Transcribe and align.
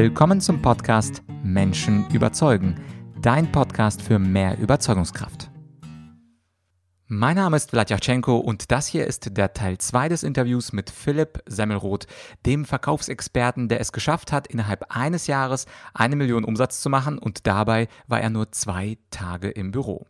Willkommen 0.00 0.40
zum 0.40 0.62
Podcast 0.62 1.24
Menschen 1.42 2.08
überzeugen, 2.12 2.76
dein 3.20 3.50
Podcast 3.50 4.00
für 4.00 4.20
mehr 4.20 4.56
Überzeugungskraft. 4.56 5.50
Mein 7.08 7.34
Name 7.34 7.56
ist 7.56 7.70
Vladyachenko 7.70 8.36
und 8.36 8.70
das 8.70 8.86
hier 8.86 9.08
ist 9.08 9.36
der 9.36 9.54
Teil 9.54 9.78
2 9.78 10.08
des 10.08 10.22
Interviews 10.22 10.72
mit 10.72 10.88
Philipp 10.88 11.42
Semmelroth, 11.46 12.06
dem 12.46 12.64
Verkaufsexperten, 12.64 13.68
der 13.68 13.80
es 13.80 13.90
geschafft 13.90 14.30
hat, 14.30 14.46
innerhalb 14.46 14.94
eines 14.94 15.26
Jahres 15.26 15.66
eine 15.94 16.14
Million 16.14 16.44
Umsatz 16.44 16.80
zu 16.80 16.90
machen 16.90 17.18
und 17.18 17.48
dabei 17.48 17.88
war 18.06 18.20
er 18.20 18.30
nur 18.30 18.52
zwei 18.52 18.98
Tage 19.10 19.50
im 19.50 19.72
Büro. 19.72 20.06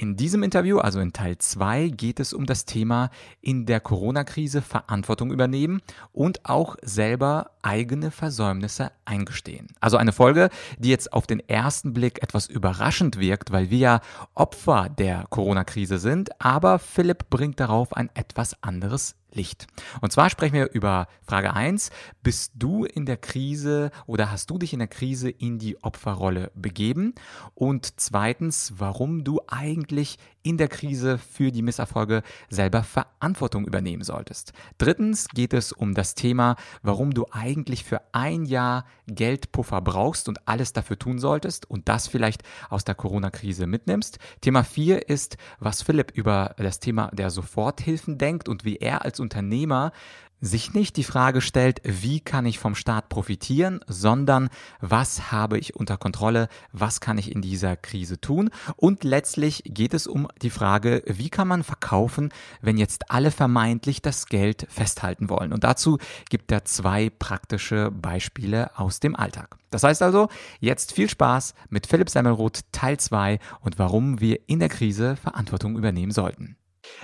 In 0.00 0.16
diesem 0.16 0.42
Interview, 0.42 0.78
also 0.78 0.98
in 0.98 1.12
Teil 1.12 1.36
2, 1.36 1.88
geht 1.88 2.20
es 2.20 2.32
um 2.32 2.46
das 2.46 2.64
Thema 2.64 3.10
in 3.42 3.66
der 3.66 3.80
Corona-Krise 3.80 4.62
Verantwortung 4.62 5.30
übernehmen 5.30 5.82
und 6.12 6.46
auch 6.46 6.76
selber 6.80 7.50
eigene 7.60 8.10
Versäumnisse 8.10 8.92
eingestehen. 9.04 9.66
Also 9.78 9.98
eine 9.98 10.12
Folge, 10.12 10.48
die 10.78 10.88
jetzt 10.88 11.12
auf 11.12 11.26
den 11.26 11.46
ersten 11.46 11.92
Blick 11.92 12.22
etwas 12.22 12.46
überraschend 12.46 13.18
wirkt, 13.18 13.52
weil 13.52 13.68
wir 13.68 13.78
ja 13.78 14.00
Opfer 14.34 14.88
der 14.88 15.26
Corona-Krise 15.28 15.98
sind, 15.98 16.30
aber 16.40 16.78
Philipp 16.78 17.28
bringt 17.28 17.60
darauf 17.60 17.94
ein 17.94 18.08
etwas 18.14 18.56
anderes 18.62 19.16
Licht. 19.32 19.66
Und 20.00 20.12
zwar 20.12 20.30
sprechen 20.30 20.54
wir 20.54 20.72
über 20.72 21.08
Frage 21.22 21.54
1. 21.54 21.90
Bist 22.22 22.52
du 22.56 22.84
in 22.84 23.06
der 23.06 23.16
Krise 23.16 23.90
oder 24.06 24.30
hast 24.30 24.50
du 24.50 24.58
dich 24.58 24.72
in 24.72 24.78
der 24.78 24.88
Krise 24.88 25.30
in 25.30 25.58
die 25.58 25.82
Opferrolle 25.82 26.50
begeben? 26.54 27.14
Und 27.54 28.00
zweitens, 28.00 28.74
warum 28.76 29.24
du 29.24 29.40
eigentlich 29.46 30.18
in 30.42 30.56
der 30.56 30.68
Krise 30.68 31.18
für 31.18 31.52
die 31.52 31.62
Misserfolge 31.62 32.22
selber 32.48 32.82
Verantwortung 32.82 33.66
übernehmen 33.66 34.02
solltest. 34.02 34.52
Drittens 34.78 35.28
geht 35.28 35.52
es 35.52 35.72
um 35.72 35.94
das 35.94 36.14
Thema, 36.14 36.56
warum 36.82 37.12
du 37.12 37.26
eigentlich 37.30 37.84
für 37.84 38.00
ein 38.12 38.46
Jahr 38.46 38.86
Geldpuffer 39.06 39.80
brauchst 39.82 40.28
und 40.28 40.48
alles 40.48 40.72
dafür 40.72 40.98
tun 40.98 41.18
solltest 41.18 41.68
und 41.68 41.88
das 41.88 42.08
vielleicht 42.08 42.42
aus 42.70 42.84
der 42.84 42.94
Corona-Krise 42.94 43.66
mitnimmst. 43.66 44.18
Thema 44.40 44.64
4 44.64 45.08
ist, 45.08 45.36
was 45.58 45.82
Philipp 45.82 46.12
über 46.12 46.54
das 46.56 46.80
Thema 46.80 47.10
der 47.12 47.30
Soforthilfen 47.30 48.16
denkt 48.16 48.48
und 48.48 48.64
wie 48.64 48.76
er 48.76 49.04
als 49.04 49.19
Unternehmer 49.20 49.92
sich 50.40 50.72
nicht 50.72 50.96
die 50.96 51.04
Frage 51.04 51.40
stellt, 51.40 51.80
wie 51.84 52.20
kann 52.20 52.46
ich 52.46 52.58
vom 52.58 52.74
Staat 52.74 53.08
profitieren, 53.08 53.80
sondern 53.86 54.48
was 54.80 55.30
habe 55.32 55.58
ich 55.58 55.76
unter 55.76 55.96
Kontrolle, 55.96 56.48
was 56.72 57.00
kann 57.00 57.18
ich 57.18 57.30
in 57.32 57.42
dieser 57.42 57.76
Krise 57.76 58.20
tun. 58.20 58.50
Und 58.76 59.04
letztlich 59.04 59.62
geht 59.66 59.94
es 59.94 60.06
um 60.06 60.28
die 60.42 60.50
Frage, 60.50 61.02
wie 61.06 61.30
kann 61.30 61.48
man 61.48 61.62
verkaufen, 61.62 62.30
wenn 62.62 62.78
jetzt 62.78 63.10
alle 63.10 63.30
vermeintlich 63.30 64.02
das 64.02 64.26
Geld 64.26 64.66
festhalten 64.70 65.28
wollen. 65.28 65.52
Und 65.52 65.64
dazu 65.64 65.98
gibt 66.30 66.50
er 66.52 66.64
zwei 66.64 67.10
praktische 67.10 67.90
Beispiele 67.90 68.78
aus 68.78 69.00
dem 69.00 69.14
Alltag. 69.16 69.56
Das 69.70 69.82
heißt 69.84 70.02
also, 70.02 70.28
jetzt 70.58 70.92
viel 70.92 71.08
Spaß 71.08 71.54
mit 71.68 71.86
Philipp 71.86 72.10
Semmelroth 72.10 72.60
Teil 72.72 72.98
2 72.98 73.38
und 73.60 73.78
warum 73.78 74.20
wir 74.20 74.40
in 74.48 74.58
der 74.58 74.68
Krise 74.68 75.16
Verantwortung 75.16 75.76
übernehmen 75.76 76.10
sollten. 76.10 76.56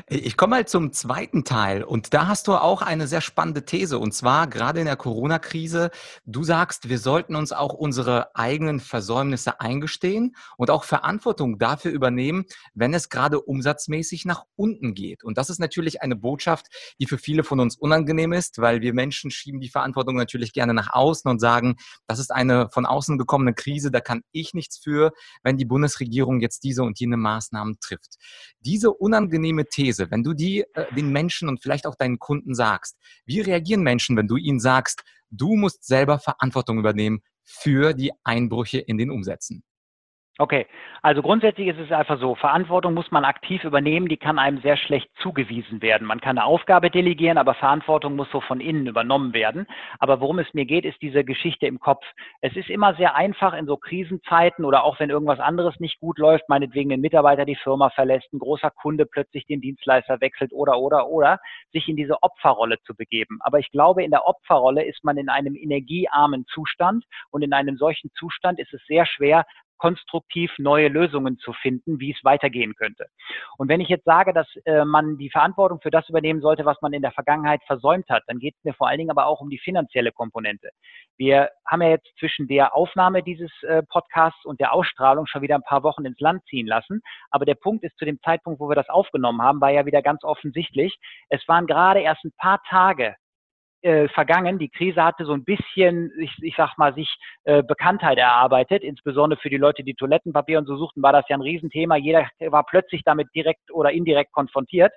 Ich 0.09 0.37
komme 0.37 0.57
mal 0.57 0.67
zum 0.67 0.93
zweiten 0.93 1.45
Teil 1.45 1.83
und 1.83 2.15
da 2.15 2.27
hast 2.29 2.49
du 2.49 2.55
auch 2.55 2.83
eine 2.83 3.07
sehr 3.07 3.21
spannende 3.21 3.65
These 3.65 3.99
und 3.99 4.13
zwar 4.13 4.47
gerade 4.47 4.81
in 4.81 4.87
der 4.87 4.97
Corona-Krise. 4.97 5.91
Du 6.25 6.45
sagst, 6.45 6.89
wir 6.89 6.99
sollten 6.99 7.37
uns 7.37 7.53
auch 7.53 7.75
unsere 7.75 8.35
eigenen 8.37 8.81
Versäumnisse 8.81 9.61
eingestehen 9.61 10.37
und 10.57 10.71
auch 10.71 10.85
Verantwortung 10.85 11.59
dafür 11.59 11.91
übernehmen, 11.91 12.45
wenn 12.75 12.95
es 12.95 13.09
gerade 13.09 13.41
umsatzmäßig 13.41 14.25
nach 14.25 14.45
unten 14.57 14.95
geht. 14.95 15.25
Und 15.25 15.39
das 15.39 15.51
ist 15.51 15.59
natürlich 15.59 16.03
eine 16.03 16.17
Botschaft, 16.17 16.67
die 17.01 17.07
für 17.07 17.19
viele 17.19 17.45
von 17.45 17.61
uns 17.61 17.77
unangenehm 17.77 18.33
ist, 18.33 18.59
weil 18.59 18.81
wir 18.81 18.95
Menschen 18.95 19.31
schieben 19.31 19.61
die 19.61 19.69
Verantwortung 19.69 20.17
natürlich 20.17 20.53
gerne 20.53 20.75
nach 20.75 20.93
außen 20.93 21.31
und 21.31 21.41
sagen, 21.41 21.77
das 22.07 22.19
ist 22.19 22.33
eine 22.33 22.69
von 22.71 22.87
außen 22.87 23.19
gekommene 23.19 23.55
Krise, 23.55 23.91
da 23.91 24.01
kann 24.01 24.23
ich 24.33 24.55
nichts 24.55 24.79
für, 24.79 25.13
wenn 25.43 25.57
die 25.57 25.65
Bundesregierung 25.65 26.41
jetzt 26.41 26.65
diese 26.65 26.83
und 26.83 26.99
jene 27.01 27.17
Maßnahmen 27.17 27.79
trifft. 27.81 28.17
Diese 28.61 28.93
unangenehme 28.93 29.67
These, 29.77 30.11
wenn 30.11 30.23
du 30.23 30.33
die 30.33 30.65
äh, 30.73 30.93
den 30.95 31.11
Menschen 31.11 31.49
und 31.49 31.63
vielleicht 31.63 31.87
auch 31.87 31.95
deinen 31.95 32.19
Kunden 32.19 32.55
sagst, 32.55 32.97
wie 33.27 33.41
reagieren 33.43 33.83
Menschen, 33.83 34.17
wenn 34.17 34.27
du 34.27 34.37
ihnen 34.37 34.59
sagst, 34.59 35.03
du 35.31 35.55
musst 35.55 35.85
selber 35.85 36.19
Verantwortung 36.19 36.79
übernehmen 36.79 37.21
für 37.45 37.93
die 37.93 38.13
Einbrüche 38.25 38.79
in 38.79 38.97
den 38.97 39.11
Umsätzen? 39.11 39.63
Okay, 40.39 40.67
also 41.01 41.23
grundsätzlich 41.23 41.69
ist 41.69 41.79
es 41.79 41.91
einfach 41.91 42.21
so, 42.21 42.35
Verantwortung 42.35 42.93
muss 42.93 43.11
man 43.11 43.25
aktiv 43.25 43.65
übernehmen, 43.65 44.07
die 44.07 44.19
kann 44.19 44.39
einem 44.39 44.61
sehr 44.61 44.77
schlecht 44.77 45.09
zugewiesen 45.23 45.81
werden. 45.81 46.07
Man 46.07 46.21
kann 46.21 46.37
eine 46.37 46.45
Aufgabe 46.45 46.91
delegieren, 46.91 47.39
aber 47.39 47.55
Verantwortung 47.55 48.17
muss 48.17 48.31
so 48.31 48.43
von 48.43 48.61
innen 48.61 48.87
übernommen 48.87 49.33
werden. 49.33 49.67
Aber 49.99 50.21
worum 50.21 50.39
es 50.39 50.53
mir 50.53 50.67
geht, 50.67 50.85
ist 50.85 51.01
diese 51.01 51.25
Geschichte 51.25 51.67
im 51.67 51.81
Kopf. 51.81 52.05
Es 52.43 52.55
ist 52.55 52.69
immer 52.69 52.95
sehr 52.97 53.17
einfach 53.17 53.55
in 53.55 53.65
so 53.65 53.79
Krisenzeiten 53.79 54.67
oder 54.67 54.85
auch 54.85 55.01
wenn 55.01 55.09
irgendwas 55.09 55.41
anderes 55.41 55.81
nicht 55.81 56.01
gut 56.01 56.19
läuft, 56.19 56.51
meinetwegen 56.51 56.93
ein 56.93 57.01
Mitarbeiter 57.01 57.47
die 57.47 57.57
Firma 57.57 57.89
verlässt, 57.89 58.31
ein 58.35 58.39
großer 58.39 58.71
Kunde 58.71 59.07
plötzlich 59.07 59.47
den 59.47 59.63
Dienstleister 59.63 60.21
wechselt 60.21 60.53
oder, 60.53 60.79
oder, 60.79 61.09
oder, 61.09 61.39
sich 61.73 61.89
in 61.89 61.97
diese 61.97 62.23
Opferrolle 62.23 62.77
zu 62.83 62.95
begeben. 62.95 63.39
Aber 63.41 63.59
ich 63.59 63.71
glaube, 63.71 64.05
in 64.05 64.11
der 64.11 64.27
Opferrolle 64.27 64.85
ist 64.85 65.03
man 65.03 65.17
in 65.17 65.31
einem 65.31 65.57
energiearmen 65.57 66.45
Zustand 66.53 67.07
und 67.31 67.41
in 67.41 67.55
einem 67.55 67.79
solchen 67.79 68.11
Zustand 68.19 68.59
ist 68.59 68.75
es 68.75 68.85
sehr 68.85 69.07
schwer, 69.07 69.47
konstruktiv 69.79 70.53
neue 70.59 70.89
Lösungen 70.89 71.39
zu 71.39 71.53
finden, 71.53 72.01
wie 72.01 72.13
es 72.13 72.25
weitergehen 72.25 72.75
könnte. 72.75 73.07
Und 73.59 73.69
wenn 73.69 73.81
ich 73.81 73.89
jetzt 73.89 74.05
sage, 74.05 74.33
dass 74.33 74.47
äh, 74.65 74.85
man 74.85 75.19
die 75.19 75.31
Verantwortung 75.31 75.81
für 75.81 75.91
das 75.91 76.09
übernehmen 76.09 76.41
sollte, 76.41 76.65
was 76.65 76.81
man 76.83 76.93
in 76.93 77.03
der 77.03 77.13
Vergangenheit 77.13 77.63
versäumt 77.67 78.09
hat, 78.09 78.23
dann 78.27 78.39
geht 78.39 78.55
es 78.57 78.65
mir 78.65 78.75
vor 78.75 78.89
allen 78.89 78.99
Dingen 78.99 79.11
aber 79.11 79.27
auch 79.27 79.41
um 79.41 79.51
die 79.51 79.59
finanzielle 79.59 80.13
Komponente. 80.13 80.71
Wir 81.17 81.51
haben 81.67 81.83
ja 81.83 81.91
jetzt 81.91 82.11
zwischen 82.19 82.49
der 82.49 82.75
Aufnahme 82.75 83.23
dieses 83.23 83.51
äh, 83.63 83.83
Podcasts 83.83 84.45
und 84.45 84.61
der 84.61 84.73
Ausstrahlung 84.73 85.27
schon 85.27 85.43
wieder 85.43 85.57
ein 85.57 85.63
paar 85.63 85.83
Wochen 85.83 86.05
ins 86.05 86.21
Land 86.21 86.45
ziehen 86.47 86.67
lassen. 86.67 87.03
Aber 87.31 87.45
der 87.45 87.55
Punkt 87.55 87.85
ist, 87.85 87.99
zu 87.99 88.05
dem 88.05 88.21
Zeitpunkt, 88.23 88.61
wo 88.61 88.69
wir 88.69 88.77
das 88.77 88.89
aufgenommen 88.89 89.43
haben, 89.43 89.61
war 89.61 89.71
ja 89.71 89.87
wieder 89.87 90.03
ganz 90.03 90.25
offensichtlich, 90.25 90.97
es 91.29 91.47
waren 91.49 91.67
gerade 91.67 92.01
erst 92.01 92.25
ein 92.25 92.33
paar 92.39 92.63
Tage 92.69 93.17
äh, 93.87 94.09
vergangen. 94.09 94.59
Die 94.59 94.69
Krise 94.69 95.05
hatte 95.05 95.25
so 95.25 95.33
ein 95.33 95.45
bisschen, 95.45 96.11
ich, 96.19 96.33
ich 96.43 96.55
sag 96.57 96.77
mal, 96.77 96.93
sich 96.95 97.09
äh, 97.45 97.63
Bekanntheit 97.63 98.19
erarbeitet, 98.19 98.83
insbesondere 98.83 99.41
für 99.41 99.49
die 99.49 99.59
Leute, 99.59 99.85
die 99.85 99.95
Toilettenpapier 99.95 100.59
und 100.59 100.67
so 100.67 100.77
suchten, 100.77 101.03
war 101.03 101.13
das 101.13 101.25
ja 101.29 101.37
ein 101.37 101.43
Riesenthema. 101.43 101.97
Jeder 101.97 102.29
war 102.49 102.65
plötzlich 102.65 103.03
damit 103.05 103.29
direkt 103.35 103.71
oder 103.71 103.93
indirekt 103.93 104.33
konfrontiert. 104.33 104.93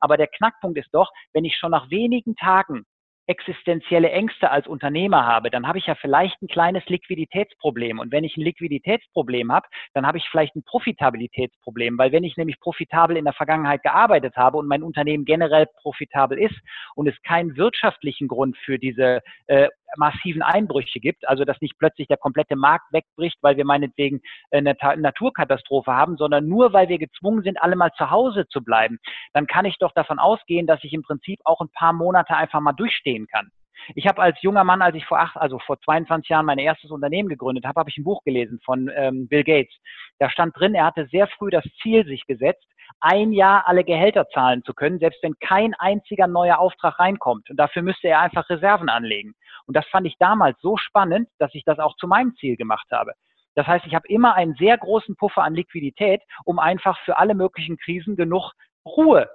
Aber 0.00 0.16
der 0.16 0.28
Knackpunkt 0.28 0.78
ist 0.78 0.88
doch, 0.92 1.10
wenn 1.34 1.44
ich 1.44 1.56
schon 1.56 1.72
nach 1.72 1.90
wenigen 1.90 2.34
Tagen 2.34 2.86
existenzielle 3.26 4.10
Ängste 4.10 4.50
als 4.50 4.66
Unternehmer 4.66 5.26
habe, 5.26 5.50
dann 5.50 5.66
habe 5.66 5.78
ich 5.78 5.86
ja 5.86 5.94
vielleicht 5.94 6.40
ein 6.42 6.48
kleines 6.48 6.84
Liquiditätsproblem. 6.86 7.98
Und 7.98 8.12
wenn 8.12 8.24
ich 8.24 8.36
ein 8.36 8.42
Liquiditätsproblem 8.42 9.52
habe, 9.52 9.66
dann 9.94 10.06
habe 10.06 10.18
ich 10.18 10.28
vielleicht 10.30 10.56
ein 10.56 10.64
Profitabilitätsproblem, 10.64 11.98
weil 11.98 12.12
wenn 12.12 12.24
ich 12.24 12.36
nämlich 12.36 12.58
profitabel 12.60 13.16
in 13.16 13.24
der 13.24 13.34
Vergangenheit 13.34 13.82
gearbeitet 13.82 14.36
habe 14.36 14.58
und 14.58 14.66
mein 14.66 14.82
Unternehmen 14.82 15.24
generell 15.24 15.66
profitabel 15.80 16.38
ist 16.38 16.58
und 16.94 17.08
es 17.08 17.20
keinen 17.22 17.56
wirtschaftlichen 17.56 18.28
Grund 18.28 18.56
für 18.58 18.78
diese 18.78 19.20
äh, 19.46 19.68
massiven 19.96 20.42
Einbrüche 20.42 21.00
gibt, 21.00 21.28
also 21.28 21.44
dass 21.44 21.60
nicht 21.60 21.78
plötzlich 21.78 22.08
der 22.08 22.16
komplette 22.16 22.56
Markt 22.56 22.92
wegbricht, 22.92 23.38
weil 23.42 23.56
wir 23.56 23.64
meinetwegen 23.64 24.20
eine 24.50 24.74
Naturkatastrophe 24.96 25.92
haben, 25.92 26.16
sondern 26.16 26.46
nur 26.46 26.72
weil 26.72 26.88
wir 26.88 26.98
gezwungen 26.98 27.42
sind, 27.42 27.60
alle 27.62 27.76
mal 27.76 27.92
zu 27.96 28.10
Hause 28.10 28.46
zu 28.48 28.62
bleiben, 28.62 28.98
dann 29.32 29.46
kann 29.46 29.64
ich 29.64 29.78
doch 29.78 29.92
davon 29.92 30.18
ausgehen, 30.18 30.66
dass 30.66 30.82
ich 30.84 30.92
im 30.92 31.02
Prinzip 31.02 31.40
auch 31.44 31.60
ein 31.60 31.70
paar 31.72 31.92
Monate 31.92 32.36
einfach 32.36 32.60
mal 32.60 32.72
durchstehen 32.72 33.26
kann. 33.26 33.50
Ich 33.94 34.06
habe 34.06 34.22
als 34.22 34.40
junger 34.42 34.64
Mann, 34.64 34.82
als 34.82 34.94
ich 34.94 35.04
vor 35.04 35.18
acht, 35.18 35.36
also 35.36 35.58
vor 35.58 35.80
22 35.80 36.28
Jahren 36.28 36.46
mein 36.46 36.58
erstes 36.58 36.90
Unternehmen 36.90 37.28
gegründet 37.28 37.64
habe, 37.64 37.80
habe 37.80 37.90
ich 37.90 37.98
ein 37.98 38.04
Buch 38.04 38.22
gelesen 38.24 38.60
von 38.64 38.90
ähm, 38.94 39.28
Bill 39.28 39.44
Gates. 39.44 39.74
Da 40.18 40.30
stand 40.30 40.58
drin, 40.58 40.74
er 40.74 40.86
hatte 40.86 41.08
sehr 41.10 41.26
früh 41.26 41.50
das 41.50 41.64
Ziel 41.82 42.04
sich 42.06 42.26
gesetzt, 42.26 42.66
ein 43.02 43.32
Jahr 43.32 43.66
alle 43.66 43.84
Gehälter 43.84 44.28
zahlen 44.28 44.62
zu 44.64 44.74
können, 44.74 44.98
selbst 44.98 45.22
wenn 45.22 45.34
kein 45.40 45.74
einziger 45.74 46.26
neuer 46.26 46.58
Auftrag 46.58 46.98
reinkommt. 46.98 47.50
Und 47.50 47.56
dafür 47.56 47.82
müsste 47.82 48.08
er 48.08 48.20
einfach 48.20 48.48
Reserven 48.48 48.88
anlegen. 48.88 49.34
Und 49.66 49.76
das 49.76 49.86
fand 49.88 50.06
ich 50.06 50.16
damals 50.18 50.58
so 50.60 50.76
spannend, 50.76 51.28
dass 51.38 51.54
ich 51.54 51.64
das 51.64 51.78
auch 51.78 51.96
zu 51.96 52.06
meinem 52.06 52.34
Ziel 52.36 52.56
gemacht 52.56 52.86
habe. 52.90 53.12
Das 53.54 53.66
heißt, 53.66 53.86
ich 53.86 53.94
habe 53.94 54.08
immer 54.08 54.34
einen 54.34 54.54
sehr 54.54 54.78
großen 54.78 55.16
Puffer 55.16 55.42
an 55.42 55.54
Liquidität, 55.54 56.22
um 56.44 56.58
einfach 56.58 56.98
für 57.04 57.18
alle 57.18 57.34
möglichen 57.34 57.76
Krisen 57.76 58.16
genug 58.16 58.52
Ruhe 58.84 59.30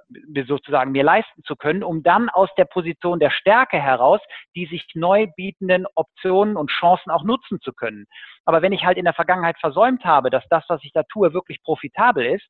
sozusagen 0.46 0.92
mir 0.92 1.04
leisten 1.04 1.44
zu 1.44 1.56
können, 1.56 1.84
um 1.84 2.04
dann 2.04 2.30
aus 2.30 2.50
der 2.58 2.66
Position 2.66 3.20
der 3.20 3.30
Stärke 3.30 3.80
heraus 3.80 4.20
die 4.56 4.66
sich 4.66 4.86
neu 4.94 5.28
bietenden 5.36 5.86
Optionen 5.96 6.58
und 6.58 6.70
Chancen 6.70 7.12
auch 7.12 7.24
nutzen 7.24 7.62
zu 7.62 7.72
können. 7.72 8.06
Aber 8.44 8.62
wenn 8.62 8.74
ich 8.74 8.84
halt 8.84 8.98
in 8.98 9.06
der 9.06 9.14
Vergangenheit 9.14 9.58
versäumt 9.60 10.04
habe, 10.04 10.30
dass 10.30 10.44
das, 10.50 10.66
was 10.68 10.84
ich 10.84 10.92
da 10.92 11.04
tue, 11.04 11.34
wirklich 11.34 11.62
profitabel 11.64 12.26
ist, 12.26 12.48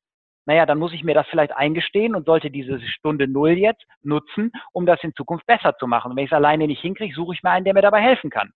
naja, 0.48 0.64
dann 0.64 0.78
muss 0.78 0.94
ich 0.94 1.04
mir 1.04 1.14
das 1.14 1.26
vielleicht 1.28 1.54
eingestehen 1.54 2.14
und 2.14 2.24
sollte 2.24 2.50
diese 2.50 2.80
Stunde 2.80 3.28
Null 3.28 3.50
jetzt 3.50 3.84
nutzen, 4.02 4.50
um 4.72 4.86
das 4.86 4.98
in 5.02 5.14
Zukunft 5.14 5.44
besser 5.44 5.76
zu 5.78 5.86
machen. 5.86 6.10
Und 6.10 6.16
wenn 6.16 6.24
ich 6.24 6.32
es 6.32 6.36
alleine 6.36 6.66
nicht 6.66 6.80
hinkriege, 6.80 7.14
suche 7.14 7.34
ich 7.34 7.42
mir 7.42 7.50
einen, 7.50 7.66
der 7.66 7.74
mir 7.74 7.82
dabei 7.82 8.00
helfen 8.00 8.30
kann. 8.30 8.50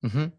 Mhm. 0.00 0.32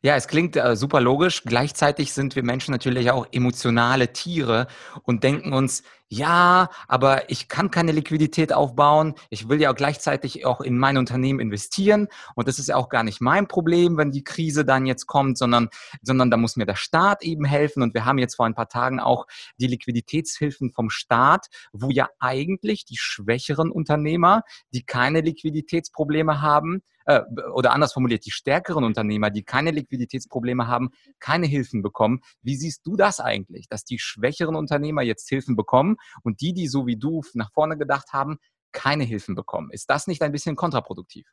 Ja, 0.00 0.14
es 0.14 0.28
klingt 0.28 0.54
äh, 0.54 0.76
super 0.76 1.00
logisch. 1.00 1.42
Gleichzeitig 1.42 2.12
sind 2.12 2.36
wir 2.36 2.44
Menschen 2.44 2.70
natürlich 2.70 3.10
auch 3.10 3.26
emotionale 3.32 4.12
Tiere 4.12 4.68
und 5.02 5.24
denken 5.24 5.52
uns, 5.52 5.82
ja, 6.14 6.68
aber 6.86 7.28
ich 7.28 7.48
kann 7.48 7.70
keine 7.70 7.92
Liquidität 7.92 8.52
aufbauen. 8.52 9.14
Ich 9.30 9.48
will 9.48 9.60
ja 9.60 9.72
auch 9.72 9.74
gleichzeitig 9.74 10.46
auch 10.46 10.60
in 10.60 10.78
mein 10.78 10.96
Unternehmen 10.96 11.40
investieren. 11.40 12.08
Und 12.36 12.46
das 12.46 12.58
ist 12.58 12.68
ja 12.68 12.76
auch 12.76 12.88
gar 12.88 13.02
nicht 13.02 13.20
mein 13.20 13.48
Problem, 13.48 13.96
wenn 13.96 14.12
die 14.12 14.22
Krise 14.22 14.64
dann 14.64 14.86
jetzt 14.86 15.06
kommt, 15.06 15.38
sondern, 15.38 15.68
sondern 16.02 16.30
da 16.30 16.36
muss 16.36 16.56
mir 16.56 16.66
der 16.66 16.76
Staat 16.76 17.22
eben 17.24 17.44
helfen. 17.44 17.82
Und 17.82 17.94
wir 17.94 18.04
haben 18.04 18.18
jetzt 18.18 18.36
vor 18.36 18.46
ein 18.46 18.54
paar 18.54 18.68
Tagen 18.68 19.00
auch 19.00 19.26
die 19.58 19.66
Liquiditätshilfen 19.66 20.70
vom 20.70 20.88
Staat, 20.88 21.46
wo 21.72 21.90
ja 21.90 22.08
eigentlich 22.20 22.84
die 22.84 22.96
schwächeren 22.96 23.70
Unternehmer, 23.70 24.42
die 24.72 24.84
keine 24.84 25.20
Liquiditätsprobleme 25.20 26.40
haben, 26.40 26.82
äh, 27.06 27.22
oder 27.52 27.72
anders 27.72 27.92
formuliert, 27.92 28.24
die 28.24 28.30
stärkeren 28.30 28.84
Unternehmer, 28.84 29.30
die 29.30 29.42
keine 29.42 29.70
Liquiditätsprobleme 29.70 30.66
haben, 30.66 30.90
keine 31.20 31.46
Hilfen 31.46 31.82
bekommen. 31.82 32.20
Wie 32.42 32.56
siehst 32.56 32.86
du 32.86 32.96
das 32.96 33.20
eigentlich, 33.20 33.68
dass 33.68 33.84
die 33.84 33.98
schwächeren 33.98 34.56
Unternehmer 34.56 35.02
jetzt 35.02 35.28
Hilfen 35.28 35.56
bekommen 35.56 35.96
und 36.22 36.40
die, 36.40 36.52
die 36.52 36.68
so 36.68 36.86
wie 36.86 36.96
du 36.96 37.22
nach 37.34 37.52
vorne 37.52 37.76
gedacht 37.76 38.12
haben, 38.12 38.38
keine 38.72 39.04
Hilfen 39.04 39.34
bekommen? 39.34 39.70
Ist 39.70 39.88
das 39.90 40.06
nicht 40.06 40.22
ein 40.22 40.32
bisschen 40.32 40.56
kontraproduktiv? 40.56 41.26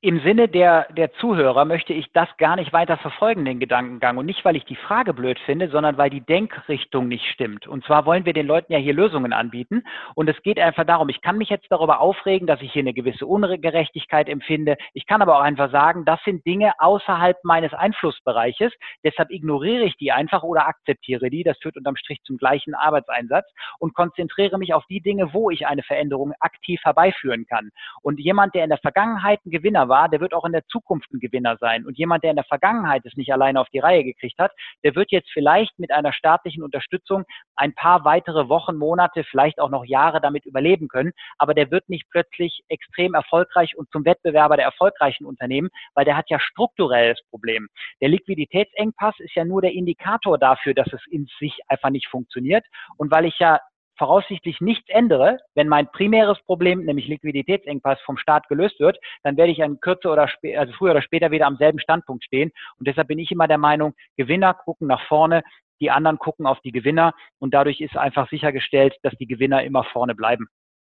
Im 0.00 0.20
Sinne 0.20 0.48
der, 0.48 0.86
der 0.92 1.12
Zuhörer 1.14 1.64
möchte 1.64 1.92
ich 1.92 2.10
das 2.12 2.28
gar 2.38 2.56
nicht 2.56 2.72
weiter 2.72 2.96
verfolgen, 2.96 3.44
den 3.44 3.60
Gedankengang. 3.60 4.16
Und 4.16 4.26
nicht, 4.26 4.44
weil 4.44 4.56
ich 4.56 4.64
die 4.64 4.76
Frage 4.76 5.14
blöd 5.14 5.38
finde, 5.40 5.68
sondern 5.68 5.98
weil 5.98 6.10
die 6.10 6.20
Denkrichtung 6.20 7.08
nicht 7.08 7.24
stimmt. 7.26 7.66
Und 7.66 7.84
zwar 7.84 8.06
wollen 8.06 8.24
wir 8.24 8.32
den 8.32 8.46
Leuten 8.46 8.72
ja 8.72 8.78
hier 8.78 8.94
Lösungen 8.94 9.32
anbieten. 9.32 9.82
Und 10.14 10.28
es 10.28 10.40
geht 10.42 10.58
einfach 10.58 10.84
darum, 10.84 11.08
ich 11.08 11.20
kann 11.20 11.38
mich 11.38 11.48
jetzt 11.48 11.66
darüber 11.70 12.00
aufregen, 12.00 12.46
dass 12.46 12.62
ich 12.62 12.72
hier 12.72 12.82
eine 12.82 12.94
gewisse 12.94 13.26
Ungerechtigkeit 13.26 14.28
empfinde. 14.28 14.76
Ich 14.94 15.06
kann 15.06 15.22
aber 15.22 15.36
auch 15.36 15.42
einfach 15.42 15.70
sagen, 15.70 16.04
das 16.04 16.20
sind 16.24 16.44
Dinge 16.46 16.72
außerhalb 16.78 17.36
meines 17.44 17.72
Einflussbereiches. 17.72 18.72
Deshalb 19.04 19.30
ignoriere 19.30 19.84
ich 19.84 19.96
die 19.96 20.12
einfach 20.12 20.42
oder 20.42 20.66
akzeptiere 20.66 21.30
die. 21.30 21.42
Das 21.42 21.58
führt 21.58 21.76
unterm 21.76 21.96
Strich 21.96 22.22
zum 22.24 22.38
gleichen 22.38 22.74
Arbeitseinsatz 22.74 23.46
und 23.78 23.94
konzentriere 23.94 24.58
mich 24.58 24.74
auf 24.74 24.84
die 24.88 25.00
Dinge, 25.00 25.32
wo 25.32 25.50
ich 25.50 25.66
eine 25.66 25.82
Veränderung 25.82 26.32
aktiv 26.40 26.80
herbeiführen 26.84 27.46
kann. 27.46 27.70
Und 28.02 28.20
jemand, 28.20 28.54
der 28.54 28.64
in 28.64 28.70
der 28.70 28.78
Vergangenheit 28.78 29.40
ein 29.44 29.50
Gewinner 29.68 29.88
war, 29.90 30.08
der 30.08 30.20
wird 30.20 30.32
auch 30.32 30.46
in 30.46 30.52
der 30.52 30.64
Zukunft 30.66 31.12
ein 31.12 31.20
Gewinner 31.20 31.58
sein. 31.60 31.84
Und 31.84 31.98
jemand, 31.98 32.24
der 32.24 32.30
in 32.30 32.36
der 32.36 32.44
Vergangenheit 32.44 33.04
es 33.04 33.16
nicht 33.16 33.32
alleine 33.32 33.60
auf 33.60 33.68
die 33.68 33.80
Reihe 33.80 34.02
gekriegt 34.02 34.38
hat, 34.38 34.50
der 34.82 34.94
wird 34.94 35.12
jetzt 35.12 35.30
vielleicht 35.30 35.78
mit 35.78 35.92
einer 35.92 36.14
staatlichen 36.14 36.62
Unterstützung 36.62 37.24
ein 37.54 37.74
paar 37.74 38.06
weitere 38.06 38.48
Wochen, 38.48 38.76
Monate, 38.76 39.24
vielleicht 39.24 39.60
auch 39.60 39.68
noch 39.68 39.84
Jahre 39.84 40.22
damit 40.22 40.46
überleben 40.46 40.88
können. 40.88 41.12
Aber 41.36 41.52
der 41.52 41.70
wird 41.70 41.86
nicht 41.90 42.08
plötzlich 42.10 42.62
extrem 42.68 43.12
erfolgreich 43.12 43.76
und 43.76 43.90
zum 43.90 44.06
Wettbewerber 44.06 44.56
der 44.56 44.64
erfolgreichen 44.64 45.26
Unternehmen, 45.26 45.68
weil 45.94 46.06
der 46.06 46.16
hat 46.16 46.30
ja 46.30 46.40
strukturelles 46.40 47.20
Problem. 47.28 47.68
Der 48.00 48.08
Liquiditätsengpass 48.08 49.16
ist 49.18 49.34
ja 49.34 49.44
nur 49.44 49.60
der 49.60 49.72
Indikator 49.72 50.38
dafür, 50.38 50.72
dass 50.72 50.90
es 50.94 51.02
in 51.10 51.26
sich 51.38 51.58
einfach 51.68 51.90
nicht 51.90 52.08
funktioniert. 52.08 52.64
Und 52.96 53.10
weil 53.10 53.26
ich 53.26 53.38
ja 53.38 53.60
voraussichtlich 53.98 54.60
nichts 54.60 54.88
ändere, 54.88 55.38
wenn 55.54 55.68
mein 55.68 55.90
primäres 55.90 56.40
Problem, 56.44 56.84
nämlich 56.84 57.08
Liquiditätsengpass, 57.08 58.00
vom 58.02 58.16
Staat 58.16 58.48
gelöst 58.48 58.80
wird, 58.80 58.98
dann 59.22 59.36
werde 59.36 59.52
ich 59.52 59.62
an 59.62 59.80
kürzer 59.80 60.12
oder 60.12 60.28
also 60.56 60.72
früher 60.74 60.92
oder 60.92 61.02
später 61.02 61.30
wieder 61.30 61.46
am 61.46 61.56
selben 61.56 61.80
Standpunkt 61.80 62.24
stehen. 62.24 62.50
Und 62.78 62.88
deshalb 62.88 63.08
bin 63.08 63.18
ich 63.18 63.30
immer 63.30 63.48
der 63.48 63.58
Meinung, 63.58 63.94
Gewinner 64.16 64.54
gucken 64.54 64.88
nach 64.88 65.06
vorne, 65.06 65.42
die 65.80 65.90
anderen 65.90 66.18
gucken 66.18 66.46
auf 66.46 66.60
die 66.60 66.72
Gewinner 66.72 67.12
und 67.38 67.54
dadurch 67.54 67.80
ist 67.80 67.96
einfach 67.96 68.28
sichergestellt, 68.30 68.96
dass 69.02 69.14
die 69.14 69.26
Gewinner 69.26 69.62
immer 69.62 69.84
vorne 69.84 70.14
bleiben. 70.14 70.48